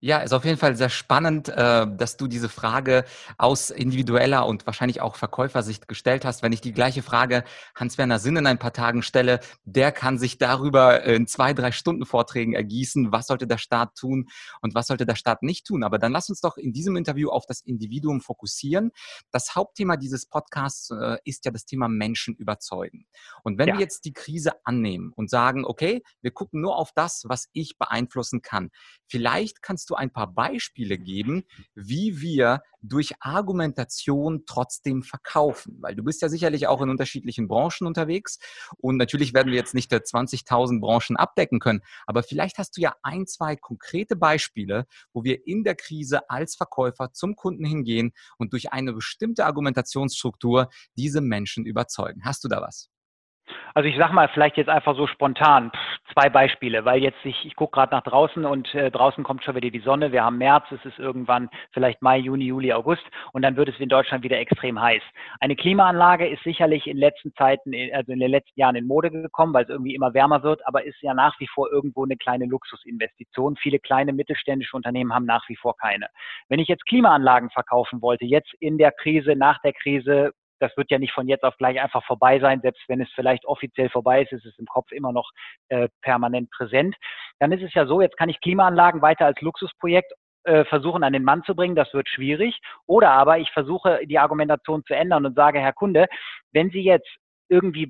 Ja, 0.03 0.17
ist 0.17 0.33
auf 0.33 0.45
jeden 0.45 0.57
Fall 0.57 0.75
sehr 0.75 0.89
spannend, 0.89 1.47
äh, 1.47 1.85
dass 1.85 2.17
du 2.17 2.25
diese 2.25 2.49
Frage 2.49 3.05
aus 3.37 3.69
individueller 3.69 4.47
und 4.47 4.65
wahrscheinlich 4.65 4.99
auch 4.99 5.15
Verkäufersicht 5.15 5.87
gestellt 5.87 6.25
hast. 6.25 6.41
Wenn 6.41 6.51
ich 6.51 6.59
die 6.59 6.73
gleiche 6.73 7.03
Frage 7.03 7.43
Hans-Werner 7.75 8.17
Sinn 8.17 8.35
in 8.35 8.47
ein 8.47 8.57
paar 8.57 8.73
Tagen 8.73 9.03
stelle, 9.03 9.41
der 9.63 9.91
kann 9.91 10.17
sich 10.17 10.39
darüber 10.39 11.03
in 11.03 11.27
zwei, 11.27 11.53
drei 11.53 11.71
Stunden 11.71 12.07
Vorträgen 12.07 12.53
ergießen, 12.53 13.11
was 13.11 13.27
sollte 13.27 13.45
der 13.45 13.59
Staat 13.59 13.93
tun 13.93 14.27
und 14.61 14.73
was 14.73 14.87
sollte 14.87 15.05
der 15.05 15.13
Staat 15.13 15.43
nicht 15.43 15.67
tun. 15.67 15.83
Aber 15.83 15.99
dann 15.99 16.11
lass 16.11 16.29
uns 16.29 16.41
doch 16.41 16.57
in 16.57 16.73
diesem 16.73 16.95
Interview 16.95 17.29
auf 17.29 17.45
das 17.45 17.61
Individuum 17.61 18.21
fokussieren. 18.21 18.89
Das 19.29 19.53
Hauptthema 19.53 19.97
dieses 19.97 20.25
Podcasts 20.25 20.89
äh, 20.89 21.17
ist 21.25 21.45
ja 21.45 21.51
das 21.51 21.65
Thema 21.65 21.87
Menschen 21.87 22.33
überzeugen. 22.33 23.05
Und 23.43 23.59
wenn 23.59 23.67
ja. 23.67 23.75
wir 23.75 23.81
jetzt 23.81 24.05
die 24.05 24.13
Krise 24.13 24.53
annehmen 24.63 25.13
und 25.15 25.29
sagen, 25.29 25.63
okay, 25.63 26.01
wir 26.21 26.31
gucken 26.31 26.59
nur 26.59 26.75
auf 26.75 26.91
das, 26.95 27.25
was 27.27 27.49
ich 27.53 27.77
beeinflussen 27.77 28.41
kann, 28.41 28.71
vielleicht 29.05 29.61
kannst 29.61 29.90
du 29.90 29.90
du 29.91 29.95
ein 29.95 30.11
paar 30.11 30.33
Beispiele 30.33 30.97
geben, 30.97 31.43
wie 31.75 32.21
wir 32.21 32.61
durch 32.81 33.13
Argumentation 33.19 34.43
trotzdem 34.45 35.03
verkaufen? 35.03 35.77
Weil 35.81 35.95
du 35.95 36.03
bist 36.03 36.21
ja 36.21 36.29
sicherlich 36.29 36.67
auch 36.67 36.81
in 36.81 36.89
unterschiedlichen 36.89 37.47
Branchen 37.47 37.85
unterwegs 37.85 38.39
und 38.77 38.97
natürlich 38.97 39.33
werden 39.33 39.51
wir 39.51 39.57
jetzt 39.57 39.73
nicht 39.73 39.91
20.000 39.91 40.79
Branchen 40.79 41.17
abdecken 41.17 41.59
können, 41.59 41.81
aber 42.07 42.23
vielleicht 42.23 42.57
hast 42.57 42.77
du 42.77 42.81
ja 42.81 42.95
ein, 43.03 43.27
zwei 43.27 43.55
konkrete 43.55 44.15
Beispiele, 44.15 44.85
wo 45.13 45.23
wir 45.23 45.45
in 45.45 45.63
der 45.63 45.75
Krise 45.75 46.29
als 46.29 46.55
Verkäufer 46.55 47.11
zum 47.13 47.35
Kunden 47.35 47.65
hingehen 47.65 48.13
und 48.37 48.53
durch 48.53 48.71
eine 48.71 48.93
bestimmte 48.93 49.45
Argumentationsstruktur 49.45 50.69
diese 50.95 51.21
Menschen 51.21 51.65
überzeugen. 51.65 52.23
Hast 52.23 52.43
du 52.43 52.47
da 52.47 52.61
was? 52.61 52.90
Also 53.73 53.87
ich 53.87 53.97
sag 53.97 54.11
mal 54.11 54.27
vielleicht 54.29 54.57
jetzt 54.57 54.69
einfach 54.69 54.95
so 54.95 55.07
spontan 55.07 55.71
pff, 55.71 56.13
zwei 56.13 56.29
Beispiele, 56.29 56.85
weil 56.85 57.01
jetzt 57.01 57.23
ich, 57.23 57.45
ich 57.45 57.55
gucke 57.55 57.75
gerade 57.75 57.95
nach 57.95 58.03
draußen 58.03 58.45
und 58.45 58.73
äh, 58.75 58.91
draußen 58.91 59.23
kommt 59.23 59.43
schon 59.43 59.55
wieder 59.55 59.69
die 59.69 59.79
Sonne. 59.79 60.11
Wir 60.11 60.23
haben 60.23 60.37
März, 60.37 60.65
es 60.71 60.83
ist 60.85 60.99
irgendwann 60.99 61.49
vielleicht 61.71 62.01
Mai, 62.01 62.17
Juni, 62.17 62.45
Juli, 62.45 62.73
August 62.73 63.03
und 63.31 63.41
dann 63.41 63.55
wird 63.55 63.69
es 63.69 63.79
in 63.79 63.89
Deutschland 63.89 64.23
wieder 64.23 64.39
extrem 64.39 64.79
heiß. 64.81 65.01
Eine 65.39 65.55
Klimaanlage 65.55 66.27
ist 66.27 66.43
sicherlich 66.43 66.87
in 66.87 66.97
letzten 66.97 67.33
Zeiten, 67.35 67.71
also 67.93 68.11
in 68.11 68.19
den 68.19 68.31
letzten 68.31 68.59
Jahren 68.59 68.75
in 68.75 68.87
Mode 68.87 69.11
gekommen, 69.11 69.53
weil 69.53 69.63
es 69.63 69.69
irgendwie 69.69 69.95
immer 69.95 70.13
wärmer 70.13 70.43
wird, 70.43 70.65
aber 70.67 70.83
ist 70.83 71.01
ja 71.01 71.13
nach 71.13 71.39
wie 71.39 71.47
vor 71.47 71.71
irgendwo 71.71 72.03
eine 72.03 72.17
kleine 72.17 72.45
Luxusinvestition. 72.45 73.55
Viele 73.55 73.79
kleine 73.79 74.13
mittelständische 74.13 74.75
Unternehmen 74.75 75.13
haben 75.13 75.25
nach 75.25 75.47
wie 75.47 75.55
vor 75.55 75.75
keine. 75.77 76.07
Wenn 76.49 76.59
ich 76.59 76.67
jetzt 76.67 76.85
Klimaanlagen 76.85 77.49
verkaufen 77.51 78.01
wollte, 78.01 78.25
jetzt 78.25 78.53
in 78.59 78.77
der 78.77 78.91
Krise, 78.91 79.35
nach 79.35 79.59
der 79.61 79.73
Krise, 79.73 80.33
das 80.61 80.75
wird 80.77 80.91
ja 80.91 80.99
nicht 80.99 81.13
von 81.13 81.27
jetzt 81.27 81.43
auf 81.43 81.57
gleich 81.57 81.81
einfach 81.81 82.03
vorbei 82.05 82.39
sein, 82.39 82.61
selbst 82.61 82.81
wenn 82.87 83.01
es 83.01 83.09
vielleicht 83.13 83.45
offiziell 83.45 83.89
vorbei 83.89 84.21
ist, 84.21 84.31
ist 84.31 84.45
es 84.45 84.57
im 84.59 84.65
Kopf 84.65 84.91
immer 84.91 85.11
noch 85.11 85.29
äh, 85.69 85.89
permanent 86.01 86.49
präsent. 86.51 86.95
Dann 87.39 87.51
ist 87.51 87.63
es 87.63 87.73
ja 87.73 87.85
so, 87.85 88.01
jetzt 88.01 88.17
kann 88.17 88.29
ich 88.29 88.39
Klimaanlagen 88.41 89.01
weiter 89.01 89.25
als 89.25 89.41
Luxusprojekt 89.41 90.11
äh, 90.43 90.65
versuchen 90.65 91.03
an 91.03 91.13
den 91.13 91.23
Mann 91.23 91.43
zu 91.43 91.55
bringen, 91.55 91.75
das 91.75 91.93
wird 91.93 92.09
schwierig. 92.09 92.59
Oder 92.87 93.11
aber 93.11 93.39
ich 93.39 93.51
versuche 93.51 93.99
die 94.05 94.19
Argumentation 94.19 94.83
zu 94.85 94.95
ändern 94.95 95.25
und 95.25 95.35
sage, 95.35 95.59
Herr 95.59 95.73
Kunde, 95.73 96.07
wenn 96.51 96.69
Sie 96.71 96.81
jetzt 96.81 97.09
irgendwie 97.51 97.89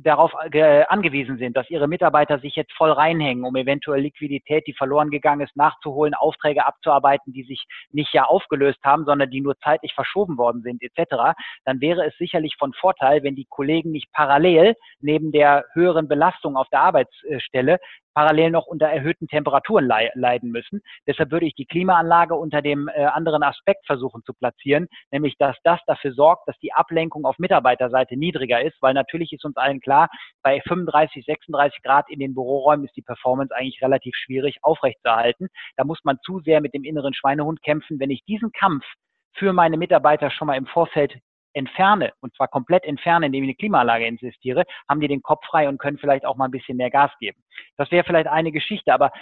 darauf 0.00 0.34
angewiesen 0.34 1.36
sind, 1.36 1.58
dass 1.58 1.68
ihre 1.68 1.86
Mitarbeiter 1.86 2.38
sich 2.38 2.56
jetzt 2.56 2.72
voll 2.72 2.90
reinhängen, 2.90 3.44
um 3.44 3.54
eventuell 3.54 4.00
Liquidität, 4.00 4.66
die 4.66 4.72
verloren 4.72 5.10
gegangen 5.10 5.42
ist, 5.42 5.54
nachzuholen, 5.56 6.14
Aufträge 6.14 6.64
abzuarbeiten, 6.64 7.34
die 7.34 7.44
sich 7.44 7.66
nicht 7.92 8.14
ja 8.14 8.24
aufgelöst 8.24 8.78
haben, 8.82 9.04
sondern 9.04 9.30
die 9.30 9.42
nur 9.42 9.58
zeitlich 9.58 9.92
verschoben 9.94 10.38
worden 10.38 10.62
sind, 10.62 10.82
etc., 10.82 11.36
dann 11.66 11.82
wäre 11.82 12.06
es 12.06 12.16
sicherlich 12.16 12.56
von 12.58 12.72
Vorteil, 12.72 13.22
wenn 13.22 13.36
die 13.36 13.46
Kollegen 13.48 13.90
nicht 13.90 14.10
parallel 14.12 14.74
neben 15.00 15.32
der 15.32 15.66
höheren 15.74 16.08
Belastung 16.08 16.56
auf 16.56 16.68
der 16.70 16.80
Arbeitsstelle 16.80 17.78
parallel 18.14 18.50
noch 18.50 18.66
unter 18.66 18.86
erhöhten 18.86 19.26
Temperaturen 19.28 19.86
leiden 19.86 20.50
müssen. 20.50 20.80
Deshalb 21.06 21.30
würde 21.30 21.46
ich 21.46 21.54
die 21.54 21.66
Klimaanlage 21.66 22.34
unter 22.34 22.62
dem 22.62 22.88
äh, 22.88 23.04
anderen 23.04 23.42
Aspekt 23.42 23.84
versuchen 23.86 24.22
zu 24.24 24.32
platzieren, 24.32 24.88
nämlich 25.10 25.36
dass 25.38 25.56
das 25.64 25.80
dafür 25.86 26.12
sorgt, 26.12 26.48
dass 26.48 26.58
die 26.60 26.72
Ablenkung 26.72 27.24
auf 27.24 27.38
Mitarbeiterseite 27.38 28.16
niedriger 28.16 28.62
ist, 28.62 28.80
weil 28.80 28.94
natürlich 28.94 29.32
ist 29.32 29.44
uns 29.44 29.56
allen 29.56 29.80
klar, 29.80 30.08
bei 30.42 30.60
35, 30.62 31.24
36 31.24 31.82
Grad 31.82 32.08
in 32.08 32.20
den 32.20 32.34
Büroräumen 32.34 32.86
ist 32.86 32.96
die 32.96 33.02
Performance 33.02 33.54
eigentlich 33.54 33.82
relativ 33.82 34.14
schwierig 34.16 34.58
aufrechtzuerhalten. 34.62 35.48
Da 35.76 35.84
muss 35.84 36.00
man 36.04 36.18
zu 36.24 36.40
sehr 36.40 36.60
mit 36.60 36.74
dem 36.74 36.84
inneren 36.84 37.14
Schweinehund 37.14 37.62
kämpfen. 37.62 37.98
Wenn 37.98 38.10
ich 38.10 38.24
diesen 38.24 38.52
Kampf 38.52 38.84
für 39.34 39.52
meine 39.52 39.76
Mitarbeiter 39.76 40.30
schon 40.30 40.46
mal 40.46 40.56
im 40.56 40.66
Vorfeld 40.66 41.14
entferne, 41.54 42.12
und 42.20 42.34
zwar 42.34 42.48
komplett 42.48 42.84
entferne, 42.84 43.26
indem 43.26 43.44
ich 43.44 43.48
eine 43.48 43.56
Klimaanlage 43.56 44.06
investiere, 44.06 44.64
haben 44.88 45.00
die 45.00 45.08
den 45.08 45.22
Kopf 45.22 45.44
frei 45.46 45.68
und 45.68 45.78
können 45.78 45.98
vielleicht 45.98 46.26
auch 46.26 46.36
mal 46.36 46.46
ein 46.46 46.50
bisschen 46.50 46.76
mehr 46.76 46.90
Gas 46.90 47.10
geben. 47.18 47.42
Das 47.76 47.90
wäre 47.90 48.04
vielleicht 48.04 48.28
eine 48.28 48.52
Geschichte, 48.52 48.92
aber 48.92 49.12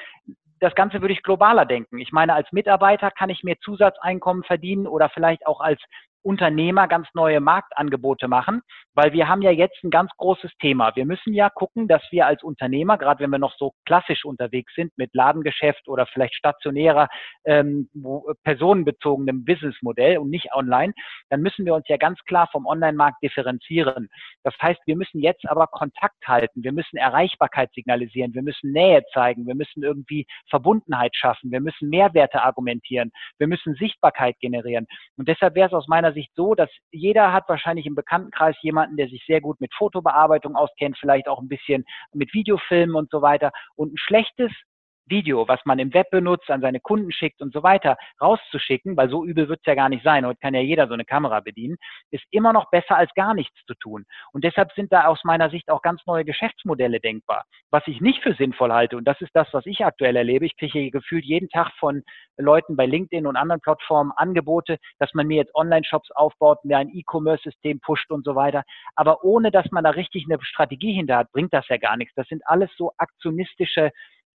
das 0.60 0.74
Ganze 0.74 1.00
würde 1.00 1.12
ich 1.12 1.22
globaler 1.22 1.66
denken. 1.66 1.98
Ich 1.98 2.12
meine, 2.12 2.34
als 2.34 2.50
Mitarbeiter 2.52 3.10
kann 3.10 3.30
ich 3.30 3.42
mir 3.42 3.58
Zusatzeinkommen 3.60 4.44
verdienen 4.44 4.86
oder 4.86 5.08
vielleicht 5.08 5.46
auch 5.46 5.60
als 5.60 5.80
Unternehmer 6.22 6.88
ganz 6.88 7.08
neue 7.14 7.40
Marktangebote 7.40 8.28
machen, 8.28 8.62
weil 8.94 9.12
wir 9.12 9.28
haben 9.28 9.42
ja 9.42 9.50
jetzt 9.50 9.82
ein 9.82 9.90
ganz 9.90 10.10
großes 10.16 10.52
Thema. 10.60 10.94
Wir 10.94 11.06
müssen 11.06 11.34
ja 11.34 11.50
gucken, 11.50 11.88
dass 11.88 12.02
wir 12.10 12.26
als 12.26 12.42
Unternehmer, 12.42 12.98
gerade 12.98 13.20
wenn 13.22 13.30
wir 13.30 13.38
noch 13.38 13.56
so 13.56 13.72
klassisch 13.84 14.24
unterwegs 14.24 14.74
sind 14.74 14.92
mit 14.96 15.14
Ladengeschäft 15.14 15.88
oder 15.88 16.06
vielleicht 16.06 16.34
stationärer, 16.34 17.08
ähm, 17.44 17.88
personenbezogenem 18.44 19.44
Businessmodell 19.44 20.18
und 20.18 20.30
nicht 20.30 20.54
online, 20.54 20.92
dann 21.30 21.40
müssen 21.40 21.64
wir 21.64 21.74
uns 21.74 21.88
ja 21.88 21.96
ganz 21.96 22.18
klar 22.24 22.48
vom 22.52 22.66
Online-Markt 22.66 23.22
differenzieren. 23.22 24.08
Das 24.44 24.54
heißt, 24.60 24.80
wir 24.86 24.96
müssen 24.96 25.20
jetzt 25.20 25.46
aber 25.48 25.66
Kontakt 25.66 26.26
halten, 26.26 26.62
wir 26.62 26.72
müssen 26.72 26.96
Erreichbarkeit 26.96 27.72
signalisieren, 27.74 28.34
wir 28.34 28.42
müssen 28.42 28.72
Nähe 28.72 29.02
zeigen, 29.12 29.46
wir 29.46 29.54
müssen 29.54 29.82
irgendwie 29.82 30.26
Verbundenheit 30.48 31.16
schaffen, 31.16 31.50
wir 31.50 31.60
müssen 31.60 31.88
Mehrwerte 31.88 32.42
argumentieren, 32.42 33.10
wir 33.38 33.46
müssen 33.46 33.74
Sichtbarkeit 33.74 34.38
generieren. 34.40 34.86
Und 35.16 35.28
deshalb 35.28 35.54
wäre 35.54 35.68
es 35.68 35.74
aus 35.74 35.88
meiner 35.88 36.11
Sicht 36.12 36.32
so, 36.34 36.54
dass 36.54 36.70
jeder 36.90 37.32
hat 37.32 37.48
wahrscheinlich 37.48 37.86
im 37.86 37.94
Bekanntenkreis 37.94 38.56
jemanden, 38.62 38.96
der 38.96 39.08
sich 39.08 39.24
sehr 39.26 39.40
gut 39.40 39.60
mit 39.60 39.72
Fotobearbeitung 39.74 40.56
auskennt, 40.56 40.98
vielleicht 40.98 41.28
auch 41.28 41.40
ein 41.40 41.48
bisschen 41.48 41.84
mit 42.12 42.32
Videofilmen 42.32 42.96
und 42.96 43.10
so 43.10 43.22
weiter. 43.22 43.50
Und 43.74 43.94
ein 43.94 43.98
schlechtes 43.98 44.52
Video, 45.06 45.46
was 45.48 45.60
man 45.64 45.78
im 45.78 45.92
Web 45.94 46.10
benutzt, 46.10 46.50
an 46.50 46.60
seine 46.60 46.80
Kunden 46.80 47.12
schickt 47.12 47.40
und 47.42 47.52
so 47.52 47.62
weiter, 47.62 47.96
rauszuschicken, 48.20 48.96
weil 48.96 49.10
so 49.10 49.24
übel 49.24 49.48
wird 49.48 49.60
es 49.60 49.66
ja 49.66 49.74
gar 49.74 49.88
nicht 49.88 50.04
sein. 50.04 50.26
Heute 50.26 50.38
kann 50.40 50.54
ja 50.54 50.60
jeder 50.60 50.86
so 50.86 50.94
eine 50.94 51.04
Kamera 51.04 51.40
bedienen, 51.40 51.76
ist 52.10 52.24
immer 52.30 52.52
noch 52.52 52.70
besser 52.70 52.96
als 52.96 53.12
gar 53.14 53.34
nichts 53.34 53.58
zu 53.66 53.74
tun. 53.74 54.04
Und 54.32 54.44
deshalb 54.44 54.72
sind 54.72 54.92
da 54.92 55.06
aus 55.06 55.20
meiner 55.24 55.50
Sicht 55.50 55.70
auch 55.70 55.82
ganz 55.82 56.04
neue 56.06 56.24
Geschäftsmodelle 56.24 57.00
denkbar. 57.00 57.44
Was 57.70 57.86
ich 57.86 58.00
nicht 58.00 58.22
für 58.22 58.34
sinnvoll 58.34 58.72
halte, 58.72 58.96
und 58.96 59.04
das 59.04 59.20
ist 59.20 59.34
das, 59.34 59.48
was 59.52 59.66
ich 59.66 59.84
aktuell 59.84 60.16
erlebe, 60.16 60.46
ich 60.46 60.56
kriege 60.56 60.90
gefühlt 60.90 61.24
jeden 61.24 61.48
Tag 61.48 61.72
von 61.78 62.02
Leuten 62.36 62.76
bei 62.76 62.86
LinkedIn 62.86 63.26
und 63.26 63.36
anderen 63.36 63.60
Plattformen 63.60 64.12
Angebote, 64.16 64.78
dass 64.98 65.12
man 65.14 65.26
mir 65.26 65.36
jetzt 65.36 65.54
Online-Shops 65.54 66.10
aufbaut, 66.12 66.64
mir 66.64 66.78
ein 66.78 66.90
E-Commerce-System 66.92 67.80
pusht 67.80 68.10
und 68.10 68.24
so 68.24 68.34
weiter. 68.34 68.62
Aber 68.96 69.24
ohne, 69.24 69.50
dass 69.50 69.70
man 69.70 69.84
da 69.84 69.90
richtig 69.90 70.26
eine 70.28 70.42
Strategie 70.42 70.92
hinter 70.92 71.16
hat, 71.16 71.32
bringt 71.32 71.52
das 71.52 71.68
ja 71.68 71.76
gar 71.76 71.96
nichts. 71.96 72.14
Das 72.14 72.28
sind 72.28 72.42
alles 72.46 72.70
so 72.76 72.92
aktionistische 72.98 73.90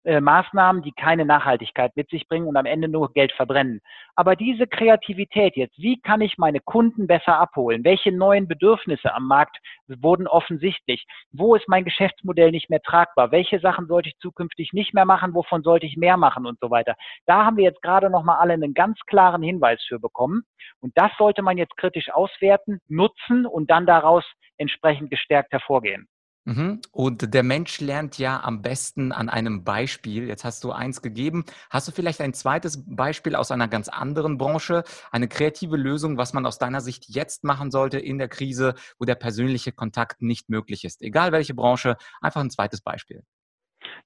äh, 0.08 0.22
Maßnahmen, 0.22 0.84
die 0.84 0.94
keine 0.94 1.26
Nachhaltigkeit 1.26 1.92
mit 1.98 2.10
sich 2.10 2.30
bringen 2.30 2.48
und 2.48 2.56
am 2.56 2.66
Ende 2.66 2.88
nur 2.88 3.12
Geld 3.12 3.34
verbrennen. 3.34 3.82
Aber 4.16 4.38
diese 4.38 4.66
Kreativität 4.66 5.58
jetzt, 5.58 5.78
wie 5.78 6.00
kann 6.00 6.22
ich 6.22 6.38
meine 6.38 6.62
Kunden 6.62 7.08
besser 7.08 7.38
abholen? 7.38 7.84
Welche 7.84 8.14
neuen 8.14 8.48
Bedürfnisse 8.48 9.14
am 9.14 9.28
Markt 9.28 9.58
wurden 9.88 10.26
offensichtlich? 10.26 11.06
Wo 11.34 11.56
ist 11.56 11.68
mein 11.68 11.84
Geschäftsmodell 11.84 12.52
nicht 12.52 12.70
mehr 12.70 12.82
tragbar? 12.82 13.34
Welche 13.34 13.60
Sachen 13.60 13.88
sollte 13.88 14.08
ich 14.08 14.18
zukünftig 14.20 14.72
nicht 14.72 14.94
mehr 14.94 15.04
machen? 15.04 15.34
Wovon 15.34 15.62
sollte 15.62 15.86
ich 15.86 15.98
mehr 15.98 16.16
machen 16.16 16.46
und 16.46 16.58
so 16.62 16.72
weiter? 16.72 16.96
Da 17.26 17.44
haben 17.44 17.58
wir 17.58 17.66
jetzt 17.66 17.82
gerade 17.82 18.10
nochmal 18.10 18.38
alle 18.38 18.54
einen 18.54 18.74
ganz 18.74 18.98
klaren 19.08 19.44
Hinweis 19.44 19.84
für 19.90 20.00
bekommen. 20.00 20.44
Und 20.80 20.98
das 20.98 21.12
sollte 21.18 21.42
man 21.42 21.58
jetzt 21.58 21.76
kritisch 21.76 22.10
auswerten, 22.14 22.80
nutzen 22.88 23.46
und 23.46 23.70
dann 23.70 23.86
daraus 23.86 24.24
entsprechend 24.58 25.12
gestärkt 25.12 25.52
hervorgehen. 25.52 26.08
Mhm. 26.48 26.80
Und 26.92 27.34
der 27.34 27.44
Mensch 27.44 27.82
lernt 27.82 28.18
ja 28.18 28.42
am 28.42 28.62
besten 28.62 29.12
an 29.12 29.27
einem 29.27 29.66
Beispiel. 29.66 30.30
Jetzt 30.30 30.46
hast 30.46 30.63
du 30.63 30.72
eins 30.72 31.01
gegeben. 31.01 31.44
Hast 31.70 31.89
du 31.89 31.92
vielleicht 31.92 32.22
ein 32.22 32.34
zweites 32.34 32.86
Beispiel 32.86 33.36
aus 33.36 33.51
einer 33.51 33.68
ganz 33.68 33.89
anderen 33.89 34.38
Branche, 34.38 34.86
eine 35.12 35.27
kreative 35.27 35.75
Lösung, 35.75 36.18
was 36.18 36.32
man 36.32 36.46
aus 36.46 36.58
deiner 36.58 36.80
Sicht 36.80 37.10
jetzt 37.10 37.44
machen 37.44 37.70
sollte 37.70 38.00
in 38.00 38.18
der 38.18 38.30
Krise, 38.30 38.75
wo 38.98 39.04
der 39.04 39.16
persönliche 39.16 39.74
Kontakt 39.74 40.22
nicht 40.22 40.48
möglich 40.50 40.86
ist? 40.86 41.01
Egal 41.01 41.34
welche 41.34 41.54
Branche, 41.54 41.98
einfach 42.22 42.39
ein 42.39 42.50
zweites 42.50 42.80
Beispiel. 42.80 43.24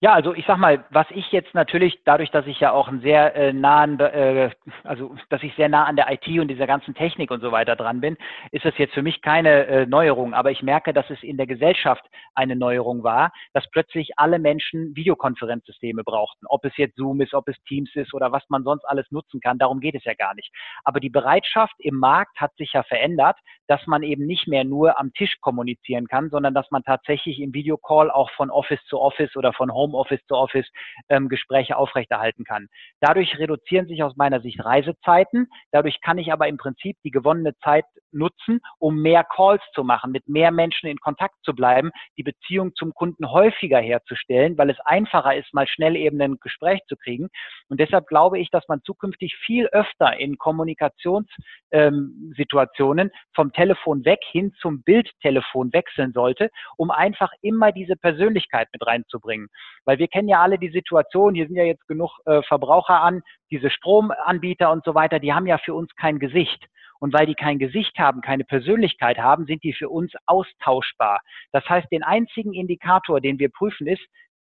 Ja, 0.04 0.14
also 0.14 0.34
ich 0.34 0.46
sag 0.48 0.58
mal, 0.58 0.84
was 0.90 1.06
ich 1.12 1.32
jetzt 1.32 1.54
natürlich, 1.54 2.00
dadurch, 2.06 2.32
dass 2.32 2.48
ich 2.48 2.60
ja 2.60 2.72
auch 2.72 2.88
einen 2.88 3.02
sehr 3.02 3.36
äh, 3.36 3.54
nahen, 3.54 4.00
äh, 4.00 4.50
also 4.84 5.16
dass 5.30 5.44
ich 5.44 5.54
sehr 5.54 5.70
nah 5.70 5.84
an 5.86 5.96
der 5.96 6.12
IT 6.12 6.28
und 6.40 6.48
dieser 6.48 6.66
ganzen 6.66 6.96
Technik 6.96 7.30
und 7.30 7.40
so 7.40 7.52
weiter 7.52 7.76
dran 7.76 8.02
bin, 8.02 8.18
ist 8.52 8.66
das 8.66 8.76
jetzt 8.80 8.96
für 8.96 9.04
mich 9.04 9.22
keine 9.22 9.68
äh, 9.68 9.86
Neuerung. 9.86 10.34
Aber 10.34 10.50
ich 10.50 10.64
merke, 10.64 10.92
dass 10.92 11.08
es 11.12 11.22
in 11.22 11.38
der 11.38 11.46
Gesellschaft 11.46 12.04
eine 12.34 12.56
Neuerung 12.56 13.04
war, 13.04 13.32
dass 13.54 13.70
plötzlich 13.70 14.18
alle 14.18 14.40
Menschen 14.40 14.96
Videokonferenzsysteme 14.96 16.04
brauchten. 16.04 16.48
Ob 16.48 16.66
es 16.66 16.76
jetzt 16.78 16.96
Zoom 16.96 17.22
ist, 17.22 17.36
ob 17.36 17.48
es 17.48 17.62
Teams 17.68 17.92
ist 17.94 18.16
oder 18.16 18.32
was 18.32 18.44
man 18.50 18.64
sonst 18.64 18.86
alles 18.86 19.06
nutzen 19.12 19.40
kann, 19.40 19.60
darum 19.60 19.82
geht 19.82 19.94
es 19.94 20.04
ja 20.04 20.16
gar 20.16 20.34
nicht. 20.34 20.52
Aber 20.84 21.00
die 21.00 21.12
Bereitschaft 21.12 21.76
im 21.78 21.98
Markt 21.98 22.42
hat 22.42 22.56
sich 22.58 22.74
ja 22.74 22.82
verändert, 22.82 23.38
dass 23.68 23.86
man 23.86 24.02
eben 24.02 24.26
nicht 24.26 24.48
mehr 24.48 24.64
nur 24.64 25.00
am 25.00 25.14
Tisch 25.14 25.40
kommunizieren 25.42 26.08
kann, 26.08 26.32
sondern 26.32 26.56
dass 26.56 26.72
man 26.72 26.84
tatsächlich 26.84 27.40
im 27.40 27.54
Videocall 27.54 28.10
auch 28.10 28.32
von 28.32 28.50
Office 28.50 28.84
zu 28.86 29.00
Office 29.00 29.36
oder 29.38 29.54
von 29.54 29.72
Home 29.72 29.91
Homeoffice 29.92 30.26
zu 30.28 30.36
Office 30.36 30.68
ähm, 31.10 31.30
Gespräche 31.30 31.78
aufrechterhalten 31.78 32.44
kann. 32.44 32.68
Dadurch 33.00 33.38
reduzieren 33.38 33.86
sich 33.88 34.02
aus 34.04 34.16
meiner 34.16 34.42
Sicht 34.42 34.64
Reisezeiten. 34.64 35.48
Dadurch 35.72 36.02
kann 36.02 36.18
ich 36.18 36.32
aber 36.32 36.48
im 36.48 36.58
Prinzip 36.58 36.98
die 37.04 37.12
gewonnene 37.12 37.56
Zeit 37.60 37.86
nutzen, 38.12 38.60
um 38.80 39.02
mehr 39.02 39.24
Calls 39.24 39.62
zu 39.74 39.84
machen, 39.84 40.12
mit 40.12 40.28
mehr 40.28 40.52
Menschen 40.52 40.90
in 40.90 40.98
Kontakt 40.98 41.36
zu 41.44 41.54
bleiben, 41.54 41.92
die 42.18 42.24
Beziehung 42.24 42.74
zum 42.76 42.94
Kunden 42.94 43.32
häufiger 43.32 43.80
herzustellen, 43.80 44.58
weil 44.58 44.70
es 44.70 44.80
einfacher 44.82 45.34
ist, 45.36 45.54
mal 45.54 45.68
schnell 45.68 45.96
eben 45.96 46.22
ein 46.22 46.38
Gespräch 46.42 46.82
zu 46.88 46.98
kriegen. 46.98 47.30
Und 47.70 47.80
deshalb 47.80 48.08
glaube 48.08 48.40
ich, 48.40 48.50
dass 48.50 48.68
man 48.68 48.82
zukünftig 48.84 49.38
viel 49.38 49.68
öfter 49.68 50.18
in 50.18 50.38
Kommunikationssituationen 50.38 53.08
ähm, 53.08 53.14
vom 53.34 53.54
Telefon 53.54 54.04
weg 54.06 54.20
hin 54.32 54.54
zum 54.60 54.84
Bildtelefon 54.84 55.72
wechseln 55.74 56.14
sollte, 56.14 56.50
um 56.78 56.92
einfach 56.92 57.32
immer 57.42 57.72
diese 57.72 57.96
Persönlichkeit 57.96 58.68
mit 58.74 58.86
reinzubringen. 58.86 59.48
Weil 59.86 60.00
wir 60.00 60.08
kennen 60.08 60.28
ja 60.30 60.42
alle 60.42 60.60
die 60.60 60.70
Situation, 60.70 61.36
hier 61.36 61.48
sind 61.48 61.56
ja 61.56 61.64
jetzt 61.64 61.88
genug 61.88 62.20
äh, 62.26 62.42
Verbraucher 62.44 63.02
an, 63.02 63.22
diese 63.50 63.70
Stromanbieter 63.70 64.72
und 64.72 64.84
so 64.84 64.96
weiter, 64.96 65.20
die 65.20 65.34
haben 65.34 65.48
ja 65.48 65.58
für 65.58 65.74
uns 65.74 65.94
kein 65.96 66.20
Gesicht. 66.20 66.66
Und 67.00 67.14
weil 67.14 67.26
die 67.26 67.34
kein 67.34 67.58
Gesicht 67.58 67.98
haben, 67.98 68.22
keine 68.22 68.44
Persönlichkeit 68.44 69.18
haben, 69.18 69.46
sind 69.48 69.64
die 69.64 69.74
für 69.74 69.90
uns 69.90 70.14
austauschbar. 70.28 71.22
Das 71.52 71.68
heißt, 71.68 71.92
den 71.92 72.04
einzigen 72.04 72.54
Indikator, 72.54 73.20
den 73.20 73.40
wir 73.40 73.50
prüfen, 73.50 73.88
ist, 73.88 74.06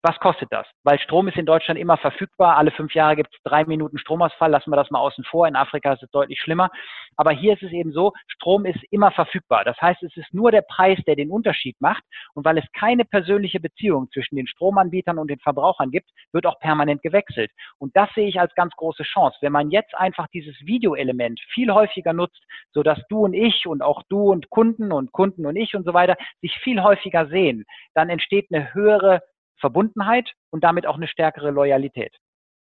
was 0.06 0.20
kostet 0.20 0.52
das? 0.52 0.68
Weil 0.84 1.00
Strom 1.00 1.26
ist 1.26 1.36
in 1.36 1.46
Deutschland 1.46 1.80
immer 1.80 1.96
verfügbar. 1.96 2.56
Alle 2.56 2.70
fünf 2.70 2.94
Jahre 2.94 3.16
gibt 3.16 3.34
es 3.34 3.42
drei 3.42 3.64
Minuten 3.64 3.98
Stromausfall. 3.98 4.50
Lassen 4.50 4.70
wir 4.70 4.76
das 4.76 4.90
mal 4.90 5.00
außen 5.00 5.24
vor. 5.24 5.48
In 5.48 5.56
Afrika 5.56 5.92
ist 5.94 6.02
es 6.02 6.10
deutlich 6.10 6.40
schlimmer. 6.40 6.70
Aber 7.16 7.32
hier 7.32 7.54
ist 7.54 7.62
es 7.64 7.72
eben 7.72 7.92
so, 7.92 8.12
Strom 8.28 8.66
ist 8.66 8.78
immer 8.90 9.10
verfügbar. 9.10 9.64
Das 9.64 9.76
heißt, 9.80 10.04
es 10.04 10.16
ist 10.16 10.32
nur 10.32 10.52
der 10.52 10.62
Preis, 10.62 10.98
der 11.08 11.16
den 11.16 11.30
Unterschied 11.30 11.74
macht. 11.80 12.04
Und 12.34 12.44
weil 12.44 12.56
es 12.58 12.64
keine 12.72 13.04
persönliche 13.04 13.58
Beziehung 13.58 14.08
zwischen 14.12 14.36
den 14.36 14.46
Stromanbietern 14.46 15.18
und 15.18 15.28
den 15.28 15.40
Verbrauchern 15.40 15.90
gibt, 15.90 16.08
wird 16.32 16.46
auch 16.46 16.60
permanent 16.60 17.02
gewechselt. 17.02 17.50
Und 17.78 17.96
das 17.96 18.08
sehe 18.14 18.28
ich 18.28 18.38
als 18.38 18.54
ganz 18.54 18.74
große 18.76 19.02
Chance. 19.02 19.38
Wenn 19.40 19.52
man 19.52 19.70
jetzt 19.70 19.94
einfach 19.96 20.28
dieses 20.28 20.54
Videoelement 20.60 21.40
viel 21.52 21.72
häufiger 21.72 22.12
nutzt, 22.12 22.42
sodass 22.72 23.00
du 23.08 23.24
und 23.24 23.34
ich 23.34 23.66
und 23.66 23.82
auch 23.82 24.04
du 24.08 24.30
und 24.30 24.50
Kunden 24.50 24.92
und 24.92 25.10
Kunden 25.10 25.46
und 25.46 25.56
ich 25.56 25.74
und 25.74 25.84
so 25.84 25.94
weiter 25.94 26.16
sich 26.42 26.56
viel 26.62 26.80
häufiger 26.82 27.26
sehen, 27.26 27.64
dann 27.94 28.08
entsteht 28.08 28.46
eine 28.52 28.72
höhere 28.72 29.20
Verbundenheit 29.58 30.32
und 30.50 30.64
damit 30.64 30.86
auch 30.86 30.96
eine 30.96 31.08
stärkere 31.08 31.50
Loyalität. 31.50 32.14